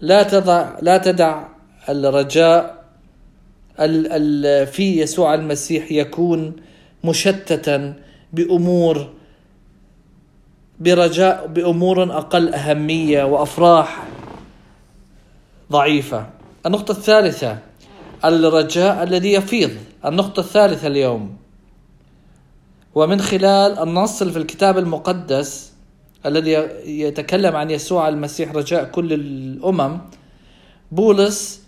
لا 0.00 0.22
تضع 0.22 0.78
لا 0.82 0.98
تدع 0.98 1.42
الرجاء 1.88 2.84
في 4.66 5.00
يسوع 5.00 5.34
المسيح 5.34 5.92
يكون 5.92 6.56
مشتتا 7.04 7.94
بأمور 8.32 9.12
برجاء 10.80 11.46
بأمور 11.46 12.02
أقل 12.18 12.54
أهمية 12.54 13.24
وأفراح 13.24 14.06
ضعيفة. 15.72 16.26
النقطة 16.66 16.92
الثالثة 16.92 17.58
الرجاء 18.28 19.02
الذي 19.02 19.32
يفيض 19.32 19.70
النقطة 20.04 20.40
الثالثة 20.40 20.86
اليوم. 20.86 21.36
ومن 22.94 23.20
خلال 23.20 23.78
النص 23.78 24.22
في 24.22 24.36
الكتاب 24.38 24.78
المقدس 24.78 25.72
الذي 26.26 26.52
يتكلم 26.84 27.56
عن 27.56 27.70
يسوع 27.70 28.08
المسيح 28.08 28.52
رجاء 28.52 28.84
كل 28.84 29.12
الأمم 29.12 29.98
بولس 30.92 31.62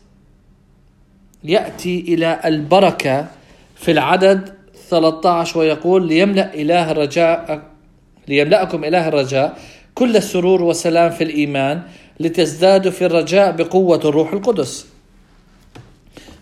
يأتي 1.44 2.00
إلى 2.00 2.40
البركة 2.44 3.26
في 3.76 3.90
العدد 3.90 4.54
13 4.88 5.58
ويقول 5.58 6.08
ليملأ 6.08 6.54
إله 6.54 6.90
الرجاء 6.90 7.62
ليملأكم 8.28 8.84
إله 8.84 9.08
الرجاء 9.08 9.58
كل 9.94 10.16
السرور 10.16 10.62
والسلام 10.62 11.10
في 11.10 11.24
الإيمان 11.24 11.82
لتزدادوا 12.20 12.90
في 12.92 13.06
الرجاء 13.06 13.52
بقوة 13.52 14.00
الروح 14.04 14.32
القدس. 14.32 14.86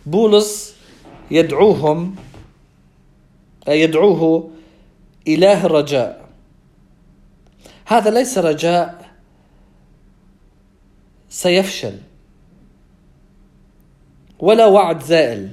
بولس 0.06 0.76
يدعوهم 1.30 2.16
يدعوه 3.68 4.50
إله 5.28 5.66
الرجاء 5.66 6.28
هذا 7.86 8.10
ليس 8.10 8.38
رجاء 8.38 9.10
سيفشل 11.28 11.98
ولا 14.38 14.66
وعد 14.66 15.02
زائل. 15.02 15.50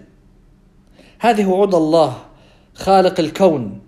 هذه 1.20 1.46
وعود 1.46 1.76
الله 1.76 2.18
خالق 2.74 3.20
الكون. 3.20 3.82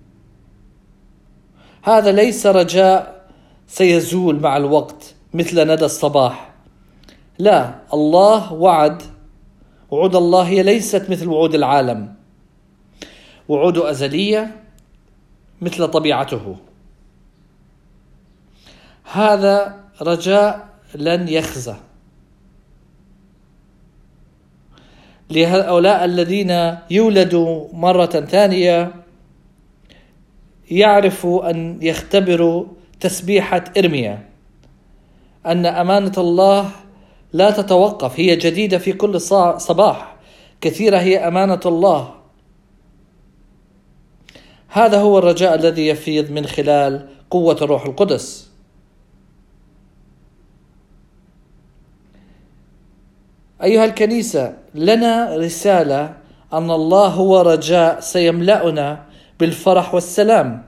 هذا 1.84 2.12
ليس 2.12 2.45
رجاء 2.45 3.28
سيزول 3.67 4.39
مع 4.39 4.58
الوقت 4.58 5.15
مثل 5.34 5.73
ندى 5.73 5.86
الصباح. 5.86 6.54
لا 7.39 7.75
الله 7.93 8.54
وعد 8.54 9.04
وعود 9.95 10.15
الله 10.15 10.43
هي 10.43 10.63
ليست 10.63 11.10
مثل 11.10 11.27
وعود 11.27 11.55
العالم. 11.55 12.15
وعود 13.47 13.77
أزلية 13.77 14.55
مثل 15.62 15.88
طبيعته. 15.88 16.55
هذا 19.12 19.79
رجاء 20.01 20.67
لن 20.95 21.27
يخزى. 21.27 21.75
لهؤلاء 25.29 26.05
الذين 26.05 26.77
يولدوا 26.91 27.67
مرة 27.73 28.05
ثانية 28.05 28.91
يعرفوا 30.71 31.49
أن 31.49 31.79
يختبروا 31.81 32.65
تسبيحة 32.99 33.63
إرميا 33.77 34.29
أن 35.45 35.65
أمانة 35.65 36.13
الله 36.17 36.71
لا 37.36 37.52
تتوقف 37.52 38.19
هي 38.19 38.36
جديدة 38.36 38.78
في 38.78 38.93
كل 38.93 39.21
صباح. 39.58 40.15
كثيرة 40.62 40.98
هي 40.98 41.28
أمانة 41.28 41.60
الله. 41.65 42.15
هذا 44.67 45.02
هو 45.02 45.17
الرجاء 45.17 45.56
الذي 45.56 45.88
يفيض 45.88 46.32
من 46.32 46.45
خلال 46.45 47.08
قوة 47.30 47.58
الروح 47.62 47.86
القدس. 47.86 48.52
أيها 53.63 53.86
الكنيسة 53.86 54.58
لنا 54.76 55.36
رسالة 55.36 56.17
أن 56.54 56.71
الله 56.71 57.08
هو 57.08 57.41
رجاء 57.41 58.00
سيملأنا 58.00 59.06
بالفرح 59.39 59.93
والسلام. 59.93 60.63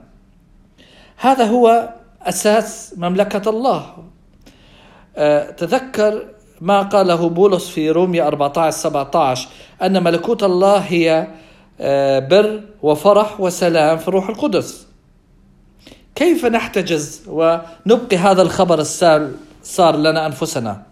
هذا 1.16 1.44
هو 1.44 1.94
أساس 2.22 2.94
مملكة 2.96 3.50
الله. 3.50 3.96
أه، 5.16 5.50
تذكر 5.50 6.37
ما 6.60 6.82
قاله 6.82 7.28
بولس 7.28 7.68
في 7.68 7.90
روميا 7.90 8.26
14 8.26 8.76
17 8.76 9.48
أن 9.82 10.02
ملكوت 10.02 10.42
الله 10.42 10.78
هي 10.78 11.28
أه، 11.80 12.18
بر 12.18 12.60
وفرح 12.82 13.40
وسلام 13.40 13.98
في 13.98 14.08
الروح 14.08 14.28
القدس. 14.28 14.86
كيف 16.14 16.44
نحتجز 16.44 17.22
ونبقي 17.28 18.16
هذا 18.16 18.42
الخبر 18.42 18.80
السال 18.80 19.34
صار 19.62 19.96
لنا 19.96 20.26
أنفسنا؟ 20.26 20.82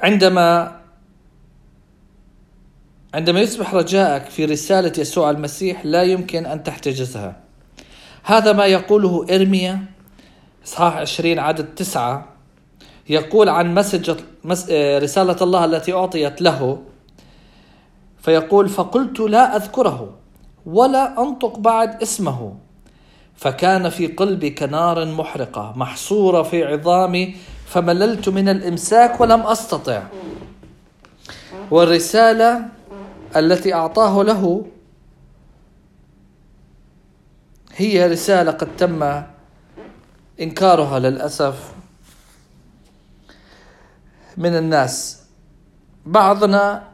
عندما 0.00 0.76
عندما 3.14 3.40
يصبح 3.40 3.74
رجاءك 3.74 4.24
في 4.24 4.44
رسالة 4.44 4.92
يسوع 4.98 5.30
المسيح 5.30 5.86
لا 5.86 6.02
يمكن 6.02 6.46
أن 6.46 6.62
تحتجزها. 6.62 7.36
هذا 8.22 8.52
ما 8.52 8.66
يقوله 8.66 9.26
إرميا 9.30 9.95
إصحاح 10.66 10.96
20 10.96 11.38
عدد 11.38 11.74
تسعة 11.74 12.24
يقول 13.08 13.48
عن 13.48 13.74
مسج 13.74 14.10
رسالة 15.02 15.36
الله 15.42 15.64
التي 15.64 15.92
أعطيت 15.92 16.42
له 16.42 16.82
فيقول 18.22 18.68
فقلت 18.68 19.20
لا 19.20 19.56
أذكره 19.56 20.14
ولا 20.66 21.22
أنطق 21.22 21.58
بعد 21.58 22.02
اسمه 22.02 22.54
فكان 23.36 23.88
في 23.88 24.06
قلبي 24.06 24.50
كنار 24.50 25.04
محرقة 25.04 25.72
محصورة 25.76 26.42
في 26.42 26.64
عظامي 26.64 27.36
فمللت 27.66 28.28
من 28.28 28.48
الإمساك 28.48 29.20
ولم 29.20 29.40
أستطع. 29.40 30.02
والرسالة 31.70 32.62
التي 33.36 33.74
أعطاه 33.74 34.22
له 34.22 34.66
هي 37.76 38.06
رسالة 38.06 38.50
قد 38.50 38.76
تم 38.76 39.22
إنكارها 40.40 40.98
للأسف 40.98 41.72
من 44.36 44.56
الناس. 44.56 45.22
بعضنا 46.06 46.88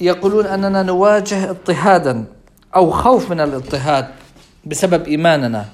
يقولون 0.00 0.46
أننا 0.46 0.82
نواجه 0.82 1.50
اضطهادا 1.50 2.24
أو 2.76 2.90
خوف 2.90 3.30
من 3.30 3.40
الاضطهاد 3.40 4.08
بسبب 4.64 5.06
إيماننا. 5.06 5.68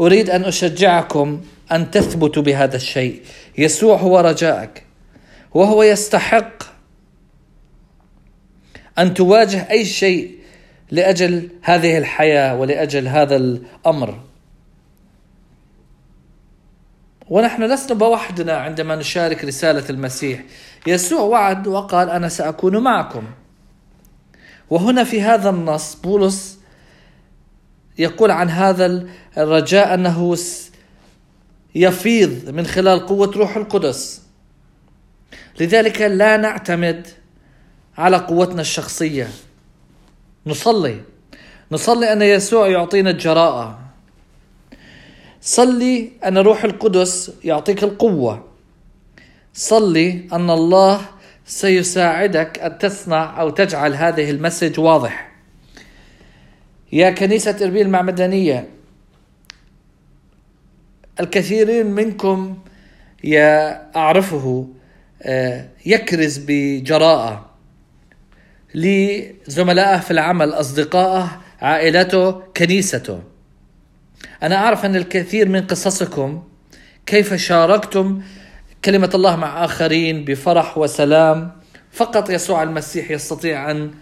أريد 0.00 0.30
أن 0.30 0.44
أشجعكم 0.44 1.40
أن 1.72 1.90
تثبتوا 1.90 2.42
بهذا 2.42 2.76
الشيء. 2.76 3.22
يسوع 3.58 3.96
هو 3.96 4.20
رجائك. 4.20 4.86
وهو 5.54 5.82
يستحق 5.82 6.62
أن 8.98 9.14
تواجه 9.14 9.70
أي 9.70 9.84
شيء 9.84 10.38
لأجل 10.90 11.48
هذه 11.62 11.98
الحياة 11.98 12.56
ولأجل 12.56 13.08
هذا 13.08 13.36
الأمر. 13.36 14.29
ونحن 17.30 17.62
لسنا 17.62 17.94
بوحدنا 17.94 18.56
عندما 18.56 18.96
نشارك 18.96 19.44
رسالة 19.44 19.90
المسيح. 19.90 20.44
يسوع 20.86 21.20
وعد 21.20 21.66
وقال 21.66 22.10
أنا 22.10 22.28
سأكون 22.28 22.78
معكم. 22.78 23.24
وهنا 24.70 25.04
في 25.04 25.22
هذا 25.22 25.50
النص 25.50 25.94
بولس 25.94 26.58
يقول 27.98 28.30
عن 28.30 28.50
هذا 28.50 29.06
الرجاء 29.38 29.94
أنه 29.94 30.36
يفيض 31.74 32.50
من 32.50 32.66
خلال 32.66 33.06
قوة 33.06 33.30
روح 33.36 33.56
القدس. 33.56 34.22
لذلك 35.60 36.02
لا 36.02 36.36
نعتمد 36.36 37.06
على 37.98 38.16
قوتنا 38.16 38.60
الشخصية. 38.60 39.28
نصلي. 40.46 41.00
نصلي 41.72 42.12
أن 42.12 42.22
يسوع 42.22 42.68
يعطينا 42.68 43.10
الجراءة. 43.10 43.79
صلي 45.40 46.12
أن 46.24 46.38
روح 46.38 46.64
القدس 46.64 47.32
يعطيك 47.44 47.84
القوة. 47.84 48.44
صلي 49.54 50.28
أن 50.32 50.50
الله 50.50 51.00
سيساعدك 51.46 52.58
أن 52.58 52.78
تصنع 52.78 53.40
أو 53.40 53.50
تجعل 53.50 53.94
هذه 53.94 54.30
المسج 54.30 54.80
واضح. 54.80 55.30
يا 56.92 57.10
كنيسة 57.10 57.56
إربيل 57.64 57.86
المعمدانية 57.86 58.68
الكثيرين 61.20 61.86
منكم 61.86 62.58
يا 63.24 63.86
أعرفه 63.96 64.68
آه، 65.22 65.68
يكرز 65.86 66.40
بجراءة 66.46 67.50
لزملائه 68.74 69.98
في 69.98 70.10
العمل 70.10 70.50
أصدقائه 70.52 71.40
عائلته 71.60 72.30
كنيسته. 72.30 73.29
أنا 74.42 74.56
أعرف 74.56 74.84
أن 74.84 74.96
الكثير 74.96 75.48
من 75.48 75.66
قصصكم 75.66 76.42
كيف 77.06 77.34
شاركتم 77.34 78.22
كلمة 78.84 79.10
الله 79.14 79.36
مع 79.36 79.64
آخرين 79.64 80.24
بفرح 80.24 80.78
وسلام 80.78 81.52
فقط 81.92 82.30
يسوع 82.30 82.62
المسيح 82.62 83.10
يستطيع 83.10 83.70
أن 83.70 83.94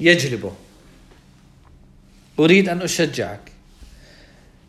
يجلبه. 0.00 0.52
أريد 2.38 2.68
أن 2.68 2.82
أشجعك 2.82 3.52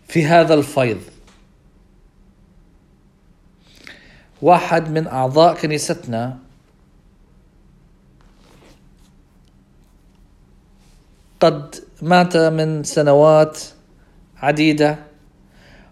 في 0.08 0.26
هذا 0.26 0.54
الفيض. 0.54 1.02
واحد 4.42 4.90
من 4.90 5.08
أعضاء 5.08 5.56
كنيستنا 5.56 6.40
قد 11.40 11.76
مات 12.02 12.38
من 12.38 12.84
سنوات 12.84 13.60
عديدة. 14.44 15.00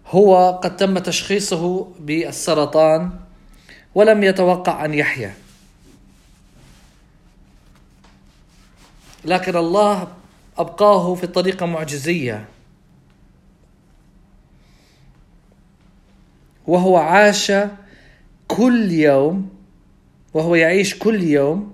هو 0.06 0.60
قد 0.62 0.76
تم 0.76 0.98
تشخيصه 0.98 1.92
بالسرطان 2.00 3.10
ولم 3.94 4.22
يتوقع 4.22 4.84
أن 4.84 4.94
يحيا. 4.94 5.34
لكن 9.24 9.56
الله 9.56 10.08
أبقاه 10.58 11.14
في 11.14 11.26
طريقة 11.26 11.66
معجزية. 11.66 12.48
وهو 16.66 16.96
عاش 16.96 17.52
كل 18.48 18.90
يوم 18.92 19.50
وهو 20.34 20.54
يعيش 20.54 20.98
كل 20.98 21.22
يوم 21.22 21.72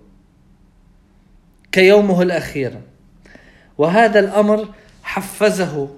كيومه 1.73 2.23
الأخير. 2.23 2.81
وهذا 3.79 4.21
الأمر 4.21 4.69
حفزه 5.03 5.89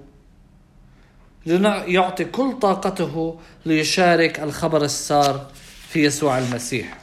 يعطي 1.45 2.25
كل 2.25 2.59
طاقته 2.59 3.39
ليشارك 3.65 4.39
الخبر 4.39 4.83
السار 4.83 5.51
في 5.89 6.03
يسوع 6.05 6.37
المسيح. 6.37 6.97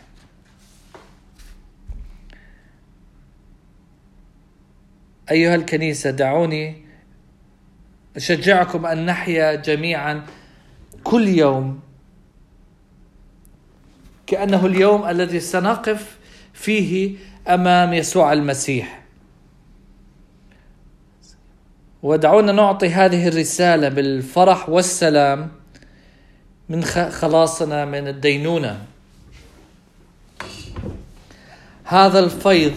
أيها 5.31 5.55
الكنيسة 5.55 6.11
دعوني 6.11 6.85
أشجعكم 8.17 8.87
أن 8.87 9.07
نحيا 9.07 9.55
جميعا 9.55 10.27
كل 11.05 11.29
يوم. 11.29 11.81
كأنه 14.27 14.67
اليوم 14.67 15.09
الذي 15.09 15.41
سنقف 15.41 16.19
فيه 16.53 17.17
أمام 17.49 17.93
يسوع 17.93 18.33
المسيح. 18.33 19.03
ودعونا 22.03 22.53
نعطي 22.53 22.89
هذه 22.89 23.29
الرسالة 23.29 23.89
بالفرح 23.89 24.69
والسلام 24.69 25.51
من 26.69 26.85
خلاصنا 27.11 27.85
من 27.85 28.09
الدينونة. 28.09 28.85
هذا 31.85 32.19
الفيض 32.19 32.75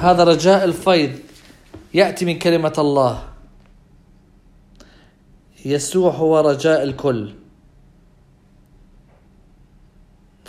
هذا 0.00 0.24
رجاء 0.24 0.64
الفيض 0.64 1.18
يأتي 1.94 2.24
من 2.24 2.38
كلمة 2.38 2.72
الله. 2.78 3.22
يسوع 5.64 6.12
هو 6.12 6.40
رجاء 6.40 6.82
الكل. 6.82 7.34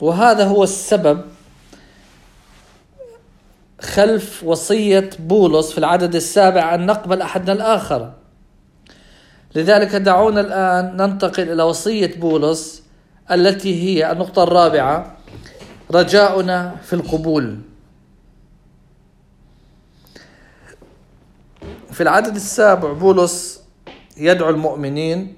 وهذا 0.02 0.46
هو 0.46 0.64
السبب 0.64 1.22
خلف 3.82 4.44
وصية 4.44 5.10
بولس 5.20 5.72
في 5.72 5.78
العدد 5.78 6.16
السابع 6.16 6.76
أن 6.76 6.86
نقبل 6.86 7.22
أحدنا 7.22 7.54
الآخر. 7.54 8.14
لذلك 9.56 9.96
دعونا 9.96 10.42
الآن 10.42 10.98
ننتقل 10.98 11.52
إلى 11.52 11.64
وصية 11.64 12.20
بولس 12.20 12.84
التي 13.32 13.84
هي 13.84 14.12
النقطة 14.12 14.44
الرابعة 14.44 15.18
رجاؤنا 15.92 16.76
في 16.84 16.94
القبول. 16.94 17.58
في 21.92 22.04
العدد 22.04 22.36
السابع 22.36 22.94
بولس 22.94 23.62
يدعو 24.18 24.50
المؤمنين 24.50 25.36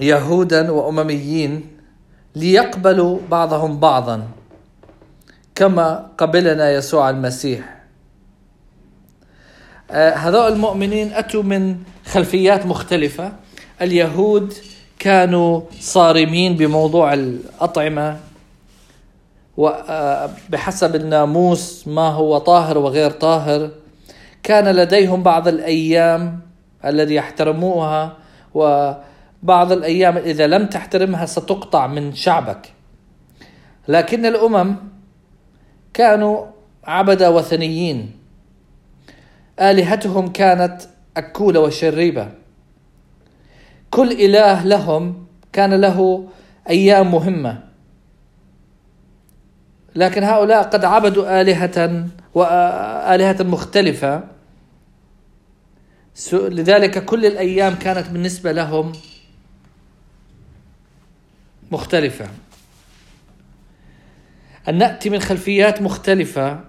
يهودا 0.00 0.70
وأمميين 0.70 1.78
ليقبلوا 2.36 3.18
بعضهم 3.30 3.80
بعضا. 3.80 4.28
كما 5.54 6.10
قبلنا 6.18 6.72
يسوع 6.72 7.10
المسيح. 7.10 7.82
آه، 9.90 10.14
هذول 10.14 10.52
المؤمنين 10.52 11.12
أتوا 11.12 11.42
من 11.42 11.76
خلفيات 12.06 12.66
مختلفة. 12.66 13.32
اليهود 13.82 14.54
كانوا 14.98 15.60
صارمين 15.80 16.56
بموضوع 16.56 17.14
الأطعمة 17.14 18.16
وبحسب 19.56 20.94
الناموس 20.96 21.88
ما 21.88 22.08
هو 22.08 22.38
طاهر 22.38 22.78
وغير 22.78 23.10
طاهر. 23.10 23.70
كان 24.42 24.68
لديهم 24.68 25.22
بعض 25.22 25.48
الأيام 25.48 26.40
الذي 26.84 27.14
يحترموها 27.14 28.16
وبعض 28.54 29.72
الأيام 29.72 30.16
إذا 30.16 30.46
لم 30.46 30.66
تحترمها 30.66 31.26
ستقطع 31.26 31.86
من 31.86 32.14
شعبك. 32.14 32.72
لكن 33.88 34.26
الأمم 34.26 34.91
كانوا 35.94 36.46
عبدة 36.84 37.30
وثنيين. 37.30 38.18
آلهتهم 39.60 40.32
كانت 40.32 40.82
أكولة 41.16 41.60
وشريبة 41.60 42.28
كل 43.90 44.12
إله 44.12 44.64
لهم 44.64 45.26
كان 45.52 45.74
له 45.74 46.28
أيام 46.68 47.10
مهمة. 47.10 47.62
لكن 49.94 50.24
هؤلاء 50.24 50.62
قد 50.62 50.84
عبدوا 50.84 51.40
آلهة 51.40 52.06
وآلهة 52.34 53.42
مختلفة. 53.42 54.22
لذلك 56.32 57.04
كل 57.04 57.26
الأيام 57.26 57.74
كانت 57.74 58.08
بالنسبة 58.08 58.52
لهم 58.52 58.92
مختلفة. 61.70 62.28
أن 64.68 64.78
نأتي 64.78 65.10
من 65.10 65.18
خلفيات 65.18 65.82
مختلفة. 65.82 66.60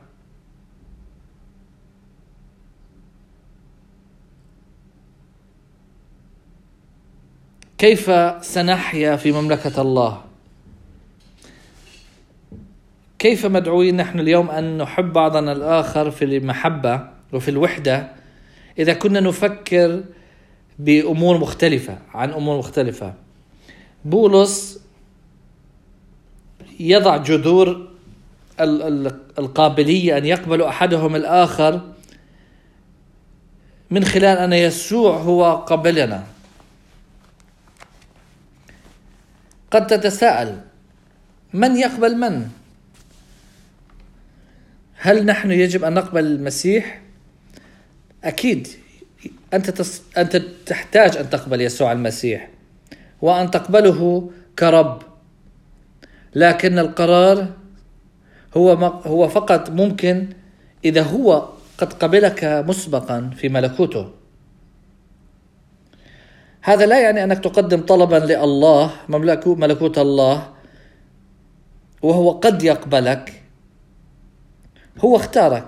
كيف 7.77 8.11
سنحيا 8.45 9.15
في 9.15 9.31
مملكة 9.31 9.81
الله؟ 9.81 10.21
كيف 13.19 13.45
مدعوين 13.45 13.97
نحن 13.97 14.19
اليوم 14.19 14.49
أن 14.49 14.77
نحب 14.77 15.13
بعضنا 15.13 15.51
الآخر 15.51 16.11
في 16.11 16.25
المحبة 16.25 17.07
وفي 17.33 17.49
الوحدة 17.51 18.11
إذا 18.79 18.93
كنا 18.93 19.19
نفكر 19.19 20.03
بأمور 20.79 21.37
مختلفة 21.37 21.97
عن 22.13 22.31
أمور 22.31 22.57
مختلفة؟ 22.57 23.13
بولس 24.05 24.79
يضع 26.79 27.17
جذور 27.17 27.87
القابلية 29.39 30.17
أن 30.17 30.25
يقبل 30.25 30.61
أحدهم 30.61 31.15
الآخر 31.15 31.93
من 33.91 34.05
خلال 34.05 34.37
أن 34.37 34.53
يسوع 34.53 35.17
هو 35.17 35.55
قبلنا. 35.55 36.23
قد 39.71 39.87
تتساءل 39.87 40.61
من 41.53 41.77
يقبل 41.77 42.17
من؟ 42.17 42.47
هل 44.95 45.25
نحن 45.25 45.51
يجب 45.51 45.83
أن 45.83 45.93
نقبل 45.93 46.25
المسيح؟ 46.25 47.01
أكيد 48.23 48.67
أنت 49.53 49.69
تص... 49.69 50.01
أنت 50.17 50.35
تحتاج 50.65 51.17
أن 51.17 51.29
تقبل 51.29 51.61
يسوع 51.61 51.91
المسيح 51.91 52.49
وأن 53.21 53.51
تقبله 53.51 54.31
كرب. 54.59 55.12
لكن 56.35 56.79
القرار 56.79 57.47
هو. 58.57 58.73
هو 59.05 59.27
فقط 59.27 59.69
ممكن 59.69 60.27
إذا 60.85 61.01
هو 61.01 61.49
قد 61.77 61.93
قبلك 61.93 62.43
مسبقا 62.43 63.31
في 63.37 63.49
ملكوته. 63.49 64.09
هذا 66.61 66.85
لا 66.85 67.01
يعني 67.01 67.23
أنك 67.23 67.39
تقدم 67.39 67.81
طلبا 67.81 68.15
لله 68.15 68.91
ملكوت 69.45 69.97
الله 69.97 70.49
وهو 72.01 72.31
قد 72.31 72.63
يقبلك. 72.63 73.43
هو 74.99 75.15
اختارك. 75.15 75.65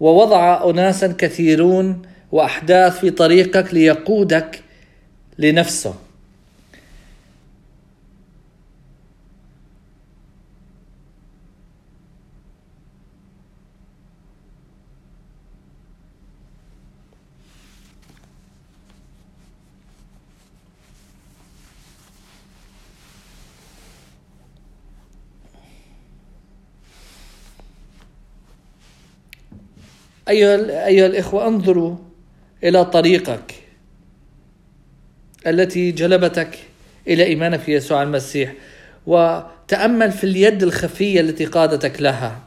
ووضع 0.00 0.70
اناسا 0.70 1.14
كثيرون 1.18 2.02
وأحداث 2.32 2.98
في 2.98 3.10
طريقك 3.10 3.74
ليقودك 3.74 4.62
لنفسه. 5.38 5.94
أيها, 30.28 30.86
أيها 30.86 31.06
الإخوة 31.06 31.48
أنظروا 31.48 31.96
إلى 32.64 32.84
طريقك 32.84 33.54
التي 35.46 35.92
جلبتك 35.92 36.58
إلى 37.08 37.24
إيمانك 37.24 37.60
في 37.60 37.72
يسوع 37.72 38.02
المسيح 38.02 38.52
وتأمل 39.06 40.12
في 40.12 40.24
اليد 40.24 40.62
الخفية 40.62 41.20
التي 41.20 41.44
قادتك 41.44 42.02
لها. 42.02 42.40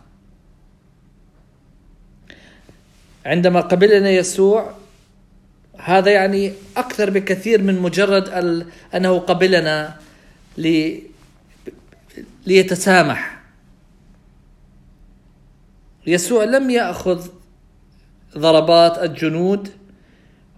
عندما 3.25 3.61
قبلنا 3.61 4.09
يسوع 4.09 4.73
هذا 5.77 6.11
يعني 6.11 6.53
أكثر 6.77 7.09
بكثير 7.09 7.61
من 7.61 7.79
مجرد 7.79 8.29
أنه 8.95 9.19
قبلنا 9.19 9.99
لي 10.57 11.03
ليتسامح. 12.47 13.39
يسوع 16.07 16.43
لم 16.43 16.69
يأخذ 16.69 17.27
ضربات 18.37 18.97
الجنود 18.97 19.69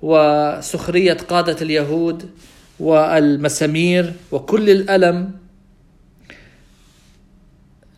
وسخرية 0.02 1.14
قادة 1.14 1.62
اليهود 1.62 2.30
والمسامير 2.80 4.14
وكل 4.32 4.70
الألم 4.70 5.32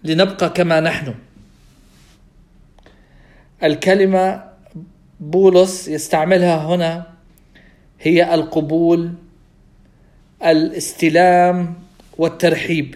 لنبقى 0.04 0.50
كما 0.50 0.80
نحن. 0.80 1.16
الكلمة 3.64 4.44
بولس 5.20 5.88
يستعملها 5.88 6.66
هنا 6.66 7.08
هي 8.00 8.34
القبول 8.34 9.14
الاستلام 10.46 11.76
والترحيب. 12.18 12.96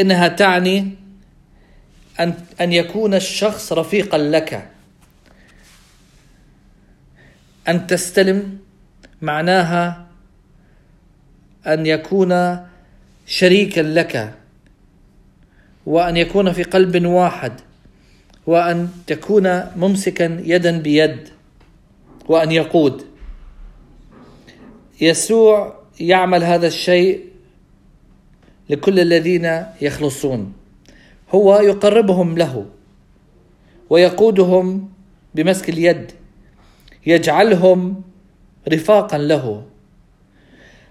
إنها 0.00 0.28
تعني 0.28 0.94
أن 2.20 2.34
أن 2.60 2.72
يكون 2.72 3.14
الشخص 3.14 3.72
رفيقا 3.72 4.18
لك. 4.18 4.68
أن 7.68 7.86
تستلم 7.86 8.58
معناها 9.22 10.06
أن 11.66 11.86
يكون 11.86 12.60
شريكا 13.26 13.80
لك. 13.80 14.34
وأن 15.86 16.16
يكون 16.16 16.52
في 16.52 16.62
قلب 16.62 17.06
واحد. 17.06 17.52
وأن 18.46 18.88
تكون 19.06 19.64
ممسكا 19.76 20.40
يدا 20.44 20.78
بيد. 20.78 21.28
وأن 22.28 22.52
يقود. 22.52 23.06
يسوع 25.00 25.80
يعمل 26.00 26.44
هذا 26.44 26.66
الشيء 26.66 27.24
لكل 28.70 29.00
الذين 29.00 29.64
يخلصون. 29.80 30.59
هو 31.30 31.56
يقربهم 31.56 32.38
له 32.38 32.66
ويقودهم 33.90 34.88
بمسك 35.34 35.68
اليد 35.68 36.12
يجعلهم 37.06 38.02
رفاقا 38.68 39.18
له. 39.18 39.62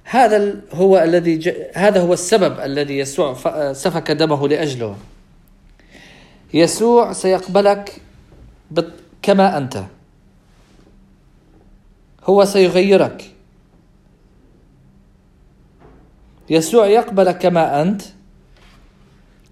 هذا 0.03 0.61
هو 0.73 0.97
الذي 0.97 1.35
ج... 1.35 1.53
هذا 1.73 2.01
هو 2.01 2.13
السبب 2.13 2.59
الذي 2.59 2.97
يسوع. 2.97 3.33
سفك 3.73 4.11
دمه 4.11 4.47
لأجله. 4.47 4.95
يسوع 6.53 7.13
سيقبلك 7.13 8.01
بت... 8.71 8.93
كما 9.21 9.57
أنت. 9.57 9.83
هو 12.23 12.45
سيغيرك. 12.45 13.31
يسوع 16.49 16.87
يقبلك 16.87 17.37
كما 17.37 17.81
أنت. 17.81 18.01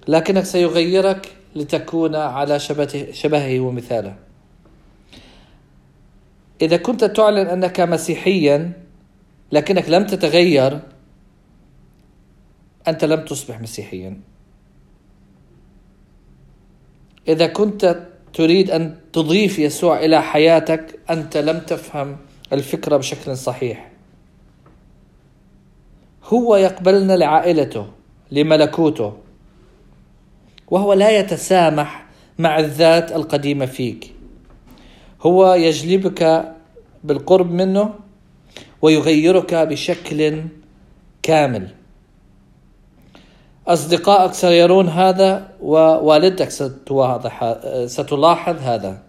لكنك 0.07 0.43
سيغيرك 0.43 1.35
لتكون 1.55 2.15
على 2.15 2.59
شبهه, 3.11 3.59
ومثاله. 3.59 4.15
إذا 6.61 6.77
كنت 6.77 7.03
تعلن 7.03 7.47
أنك 7.47 7.79
مسيحيا 7.79 8.71
لكنك 9.51 9.89
لم 9.89 10.05
تتغير 10.05 10.79
أنت 12.87 13.05
لم 13.05 13.25
تصبح 13.25 13.61
مسيحيا. 13.61 14.19
إذا 17.27 17.47
كنت 17.47 18.07
تريد 18.33 18.71
أن 18.71 18.95
تضيف 19.13 19.59
يسوع 19.59 19.99
إلى 19.99 20.21
حياتك 20.21 20.99
أنت 21.09 21.37
لم 21.37 21.59
تفهم 21.59 22.17
الفكرة 22.53 22.97
بشكل 22.97 23.37
صحيح. 23.37 23.91
هو 26.23 26.55
يقبلنا 26.55 27.13
لعائلته 27.17 27.87
لملكوته. 28.31 29.17
وهو 30.67 30.93
لا 30.93 31.19
يتسامح 31.19 32.05
مع 32.37 32.59
الذات 32.59 33.11
القديمة 33.11 33.65
فيك. 33.65 34.13
هو 35.21 35.53
يجلبك 35.53 36.51
بالقرب 37.03 37.51
منه 37.51 37.93
ويغيرك 38.81 39.53
بشكل 39.53 40.43
كامل. 41.23 41.67
أصدقائك 43.67 44.33
سيرون 44.33 44.89
هذا 44.89 45.51
ووالدتك 45.61 46.49
ستلاحظ 47.85 48.55
هذا. 48.61 49.06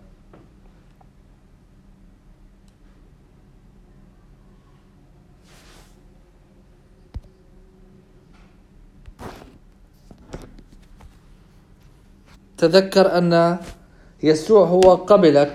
تذكر 12.58 13.18
أن 13.18 13.58
يسوع 14.22 14.66
هو 14.66 14.94
قبلك. 14.94 15.54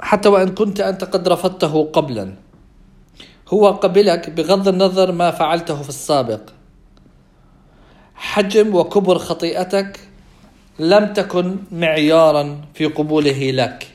حتى 0.00 0.28
وإن 0.28 0.54
كنت 0.54 0.80
أنت 0.80 1.04
قد 1.04 1.28
رفضته 1.28 1.90
قبلا. 1.92 2.34
هو 3.48 3.70
قبلك 3.70 4.30
بغض 4.30 4.68
النظر 4.68 5.12
ما 5.12 5.30
فعلته 5.30 5.82
في 5.82 5.88
السابق. 5.88 6.40
حجم 8.14 8.74
وكبر 8.74 9.18
خطيئتك 9.18 10.00
لم 10.78 11.12
تكن 11.12 11.56
معيارا 11.72 12.60
في 12.74 12.86
قبوله 12.86 13.50
لك. 13.50 13.88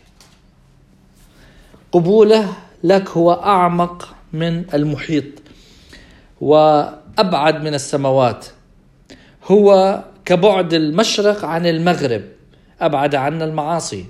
قبوله 1.91 2.53
لك 2.83 3.09
هو 3.09 3.33
أعمق 3.33 4.15
من 4.33 4.73
المحيط 4.73 5.25
وأبعد 6.41 7.63
من 7.63 7.73
السماوات. 7.73 8.45
هو 9.45 10.03
كبعد 10.25 10.73
المشرق 10.73 11.45
عن 11.45 11.65
المغرب 11.65 12.21
أبعد 12.81 13.15
عنا 13.15 13.45
المعاصي 13.45 14.05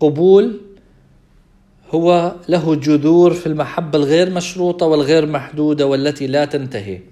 قبول 0.00 0.60
هو 1.90 2.34
له 2.48 2.74
جذور 2.74 3.34
في 3.34 3.46
المحبة 3.46 3.98
الغير 3.98 4.30
مشروطة 4.30 4.86
والغير 4.86 5.26
محدودة 5.26 5.86
والتي 5.86 6.26
لا 6.26 6.44
تنتهي. 6.44 7.11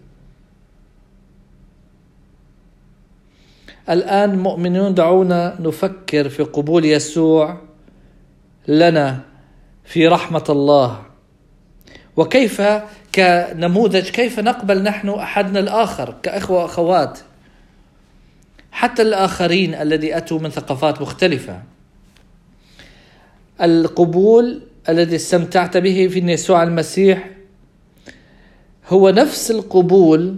الآن 3.89 4.39
مؤمنون 4.39 4.95
دعونا 4.95 5.57
نفكر 5.61 6.29
في 6.29 6.43
قبول 6.43 6.85
يسوع 6.85 7.61
لنا 8.69 9.21
في 9.85 10.09
رحمة 10.09 10.45
الله. 10.49 11.03
وكيف 12.17 12.63
كنموذج 13.15 14.09
كيف 14.09 14.41
نقبل 14.41 14.83
نحن 14.83 15.09
أحدنا 15.09 15.61
الآخر 15.61 16.15
كأخوة 16.23 16.63
وأخوات؟ 16.63 17.19
حتى 18.73 19.03
الآخرين 19.03 19.75
الذي 19.75 20.17
أتوا 20.17 20.39
من 20.39 20.51
ثقافات 20.51 21.03
مختلفة. 21.03 21.63
القبول 23.63 24.63
الذي 24.89 25.17
استمتعت 25.17 25.77
به 25.77 26.09
في 26.09 26.19
يسوع 26.19 26.63
المسيح 26.63 27.31
هو 28.89 29.11
نفس 29.11 29.51
القبول 29.51 30.37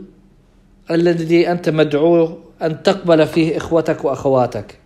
الذي 0.90 1.50
أنت 1.50 1.68
مدعو 1.68 2.38
أن 2.62 2.82
تقبل 2.82 3.26
فيه 3.26 3.56
إخوتك 3.56 4.04
وأخواتك. 4.04 4.78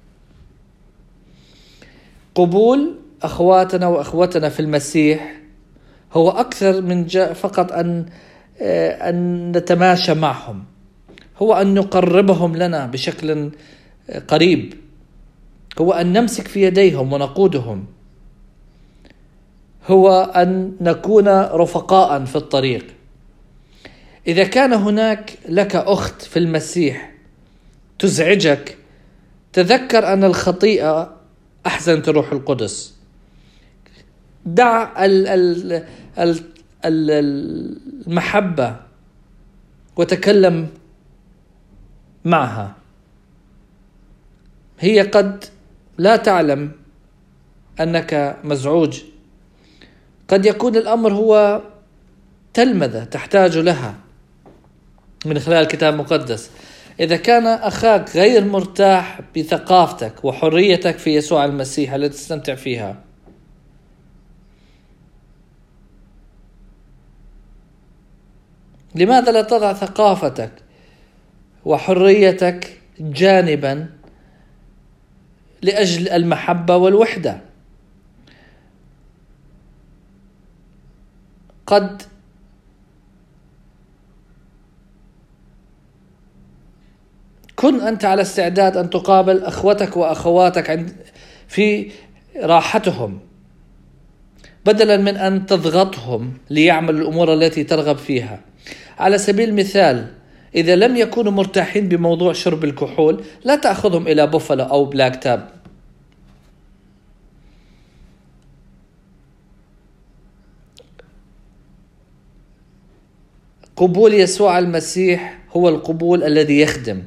قبول 2.35 2.95
أخواتنا 3.23 3.87
وأخوتنا 3.87 4.49
في 4.49 4.61
المسيح 4.61 5.37
هو 6.13 6.31
أكثر 6.31 6.81
من 6.81 7.07
فقط 7.35 7.73
أن 7.73 8.07
أن 8.61 9.53
نتماشى 9.53 10.15
معهم. 10.15 10.65
هو 11.43 11.55
أن 11.55 11.75
نقربهم 11.75 12.57
لنا 12.57 12.87
بشكل 12.87 13.51
قريب. 14.29 14.75
هو 15.79 15.93
أن 15.93 16.13
نمسك 16.13 16.49
في 16.49 16.63
يديهم 16.63 17.13
ونقودهم. 17.13 17.87
هو 19.87 20.23
أن 20.23 20.77
نكون 20.81 21.29
رفقاء 21.43 22.25
في 22.25 22.37
الطريق. 22.37 22.87
إذا 24.27 24.45
كان 24.45 24.73
هناك 24.73 25.39
لك 25.49 25.77
أخت 25.77 26.23
في 26.23 26.39
المسيح 26.39 27.16
تزعجك. 27.99 28.79
تذكر 29.53 30.13
أن 30.13 30.25
الخطيئة 30.25 31.17
احزنت 31.67 32.09
روح 32.09 32.33
القدس. 32.33 32.95
دع 34.47 35.05
ال 35.05 35.27
ال 35.29 35.73
ال 36.19 36.43
المحبة 36.85 38.77
وتكلم 39.97 40.69
معها. 42.25 42.75
هي 44.81 45.01
قد 45.01 45.45
لا 45.99 46.17
تعلم 46.17 46.73
أنك 47.81 48.37
مزعوج. 48.45 49.03
قد 50.29 50.47
يكون 50.47 50.77
الأمر 50.77 51.13
هو 51.13 51.63
تلمذة 52.55 53.05
تحتاج 53.05 53.59
لها 53.59 53.95
من 55.27 55.39
خلال 55.39 55.63
الكتاب 55.63 55.95
المقدس. 55.95 56.51
إذا 57.01 57.17
كان 57.17 57.47
أخاك 57.47 58.17
غير 58.17 58.45
مرتاح 58.45 59.21
بثقافتك 59.37 60.25
وحريتك 60.25 60.99
في 60.99 61.15
يسوع 61.15 61.45
المسيح 61.45 61.93
التي 61.93 62.09
تستمتع 62.09 62.55
فيها؟ 62.55 63.03
لماذا 68.95 69.33
لا 69.33 69.43
تضع 69.43 69.73
ثقافتك 69.73 70.53
وحريتك 71.65 72.79
جانبا 73.01 73.89
لأجل 75.63 76.09
المحبة 76.09 76.77
والوحدة؟ 76.77 77.41
قد 81.67 82.03
كن 87.57 87.81
أنت 87.81 88.05
على 88.05 88.23
استعداد 88.23 88.77
أن 88.77 88.91
تقابل 88.91 89.45
أخوتك 89.45 89.97
وأخواتك 89.97 90.71
عند 90.71 90.93
في 91.49 91.91
راحتهم. 92.43 93.19
بدلا 94.67 94.97
من 94.97 95.17
أن 95.17 95.47
تضغطهم 95.47 96.33
ليعملوا 96.51 97.01
الأمور 97.01 97.35
التي 97.35 97.65
ترغب 97.65 97.97
فيها. 97.97 98.41
على 98.99 99.19
سبيل 99.19 99.49
المثال 99.49 100.07
إذا 100.55 100.77
لم 100.77 100.97
يكونوا 100.97 101.33
مرتاحين 101.33 101.89
بموضوع 101.89 102.33
شرب 102.33 102.65
الكحول 102.65 103.25
لا 103.45 103.57
تأخذهم 103.57 104.09
إلى 104.09 104.27
بوفالو 104.27 104.65
أو 104.65 104.85
بلاك 104.85 105.23
تاب. 105.23 105.49
قبول 113.77 114.15
يسوع 114.15 114.59
المسيح 114.59 115.39
هو 115.57 115.69
القبول 115.69 116.25
الذي 116.25 116.61
يخدم. 116.61 117.03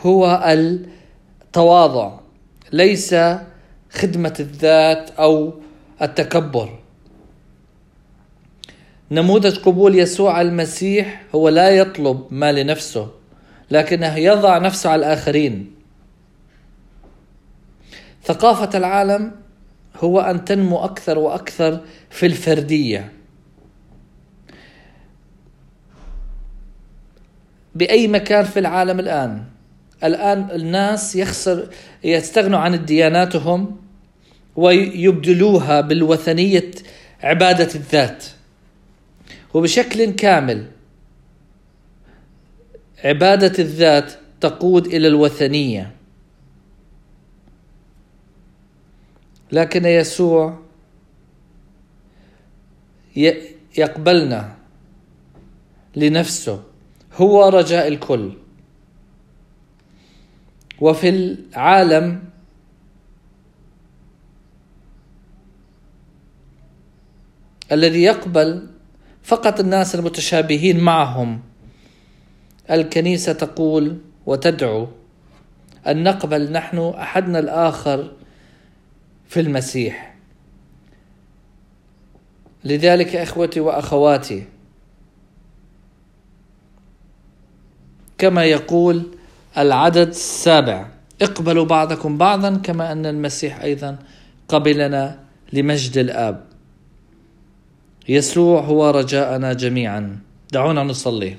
هو 0.00 0.44
التواضع 1.44 2.20
ليس 2.72 3.14
خدمة 3.90 4.34
الذات 4.40 5.10
أو 5.10 5.54
التكبر. 6.02 6.78
نموذج 9.10 9.58
قبول 9.58 9.98
يسوع 9.98 10.40
المسيح 10.40 11.22
هو 11.34 11.48
لا 11.48 11.70
يطلب 11.70 12.26
ما 12.30 12.52
لنفسه 12.52 13.10
لكنه 13.70 14.16
يضع 14.16 14.58
نفسه 14.58 14.90
على 14.90 14.98
الآخرين. 14.98 15.74
ثقافة 18.24 18.78
العالم 18.78 19.32
هو 19.96 20.20
أن 20.20 20.44
تنمو 20.44 20.84
أكثر 20.84 21.18
وأكثر 21.18 21.80
في 22.10 22.26
الفردية. 22.26 23.12
بأي 27.74 28.08
مكان 28.08 28.44
في 28.44 28.58
العالم 28.58 29.00
الآن؟ 29.00 29.49
الآن 30.04 30.50
الناس 30.50 31.16
يخسر 31.16 31.68
يستغنوا 32.04 32.58
عن 32.58 32.84
دياناتهم 32.84 33.76
ويبدلوها 34.56 35.80
بالوثنية 35.80 36.70
عبادة 37.22 37.74
الذات. 37.74 38.24
وبشكل 39.54 40.04
كامل 40.10 40.66
عبادة 43.04 43.52
الذات 43.58 44.12
تقود 44.40 44.86
إلى 44.86 45.08
الوثنية. 45.08 45.92
لكن 49.52 49.84
يسوع 49.84 50.58
يقبلنا 53.78 54.56
لنفسه. 55.96 56.62
هو 57.16 57.48
رجاء 57.48 57.88
الكل. 57.88 58.32
وفي 60.80 61.08
العالم 61.08 62.22
الذي 67.72 68.02
يقبل 68.02 68.66
فقط 69.22 69.60
الناس 69.60 69.94
المتشابهين 69.94 70.80
معهم. 70.80 71.40
الكنيسة 72.70 73.32
تقول 73.32 73.98
وتدعو 74.26 74.88
أن 75.86 76.02
نقبل 76.02 76.52
نحن 76.52 76.78
أحدنا 76.78 77.38
الآخر 77.38 78.12
في 79.28 79.40
المسيح. 79.40 80.14
لذلك 82.64 83.16
إخوتي 83.16 83.60
وأخواتي 83.60 84.46
كما 88.18 88.44
يقول 88.44 89.18
العدد 89.58 90.08
السابع. 90.08 90.88
اقبلوا 91.22 91.64
بعضكم 91.64 92.18
بعضا 92.18 92.56
كما 92.56 92.92
أن 92.92 93.06
المسيح 93.06 93.60
أيضا 93.60 93.98
قبلنا 94.48 95.18
لمجد 95.52 95.98
الآب. 95.98 96.44
يسوع 98.08 98.60
هو 98.60 98.90
رجاءنا 98.90 99.52
جميعا. 99.52 100.18
دعونا 100.52 100.82
نصلي. 100.82 101.36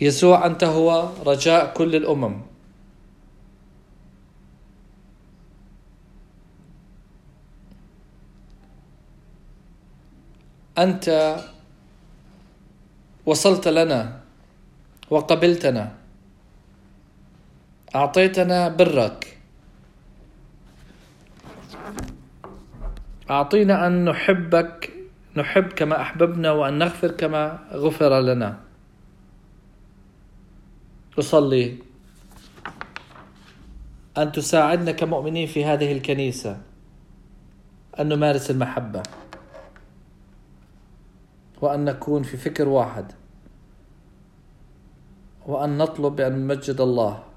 يسوع 0.00 0.46
أنت 0.46 0.64
هو 0.64 1.08
رجاء 1.26 1.72
كل 1.74 1.96
الأمم. 1.96 2.42
أنت 10.78 11.36
وصلت 13.26 13.68
لنا 13.68 14.20
وقبلتنا. 15.10 16.01
أعطيتنا 17.94 18.68
برك. 18.68 19.38
أعطينا 23.30 23.86
أن 23.86 24.04
نحبك 24.04 24.92
نحب 25.36 25.64
كما 25.64 26.00
أحببنا 26.00 26.50
وأن 26.52 26.78
نغفر 26.78 27.10
كما 27.10 27.68
غفر 27.72 28.20
لنا. 28.20 28.60
أصلي. 31.18 31.78
أن 34.18 34.32
تساعدنا 34.32 34.92
كمؤمنين 34.92 35.46
في 35.46 35.64
هذه 35.64 35.92
الكنيسة. 35.92 36.60
أن 38.00 38.08
نمارس 38.08 38.50
المحبة. 38.50 39.02
وأن 41.60 41.84
نكون 41.84 42.22
في 42.22 42.36
فكر 42.36 42.68
واحد. 42.68 43.12
وأن 45.46 45.78
نطلب 45.78 46.16
بأن 46.16 46.32
نمجد 46.32 46.80
الله. 46.80 47.31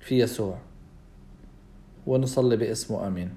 في 0.00 0.18
يسوع. 0.18 0.58
ونصلي 2.06 2.56
باسمه 2.56 3.06
آمين. 3.06 3.34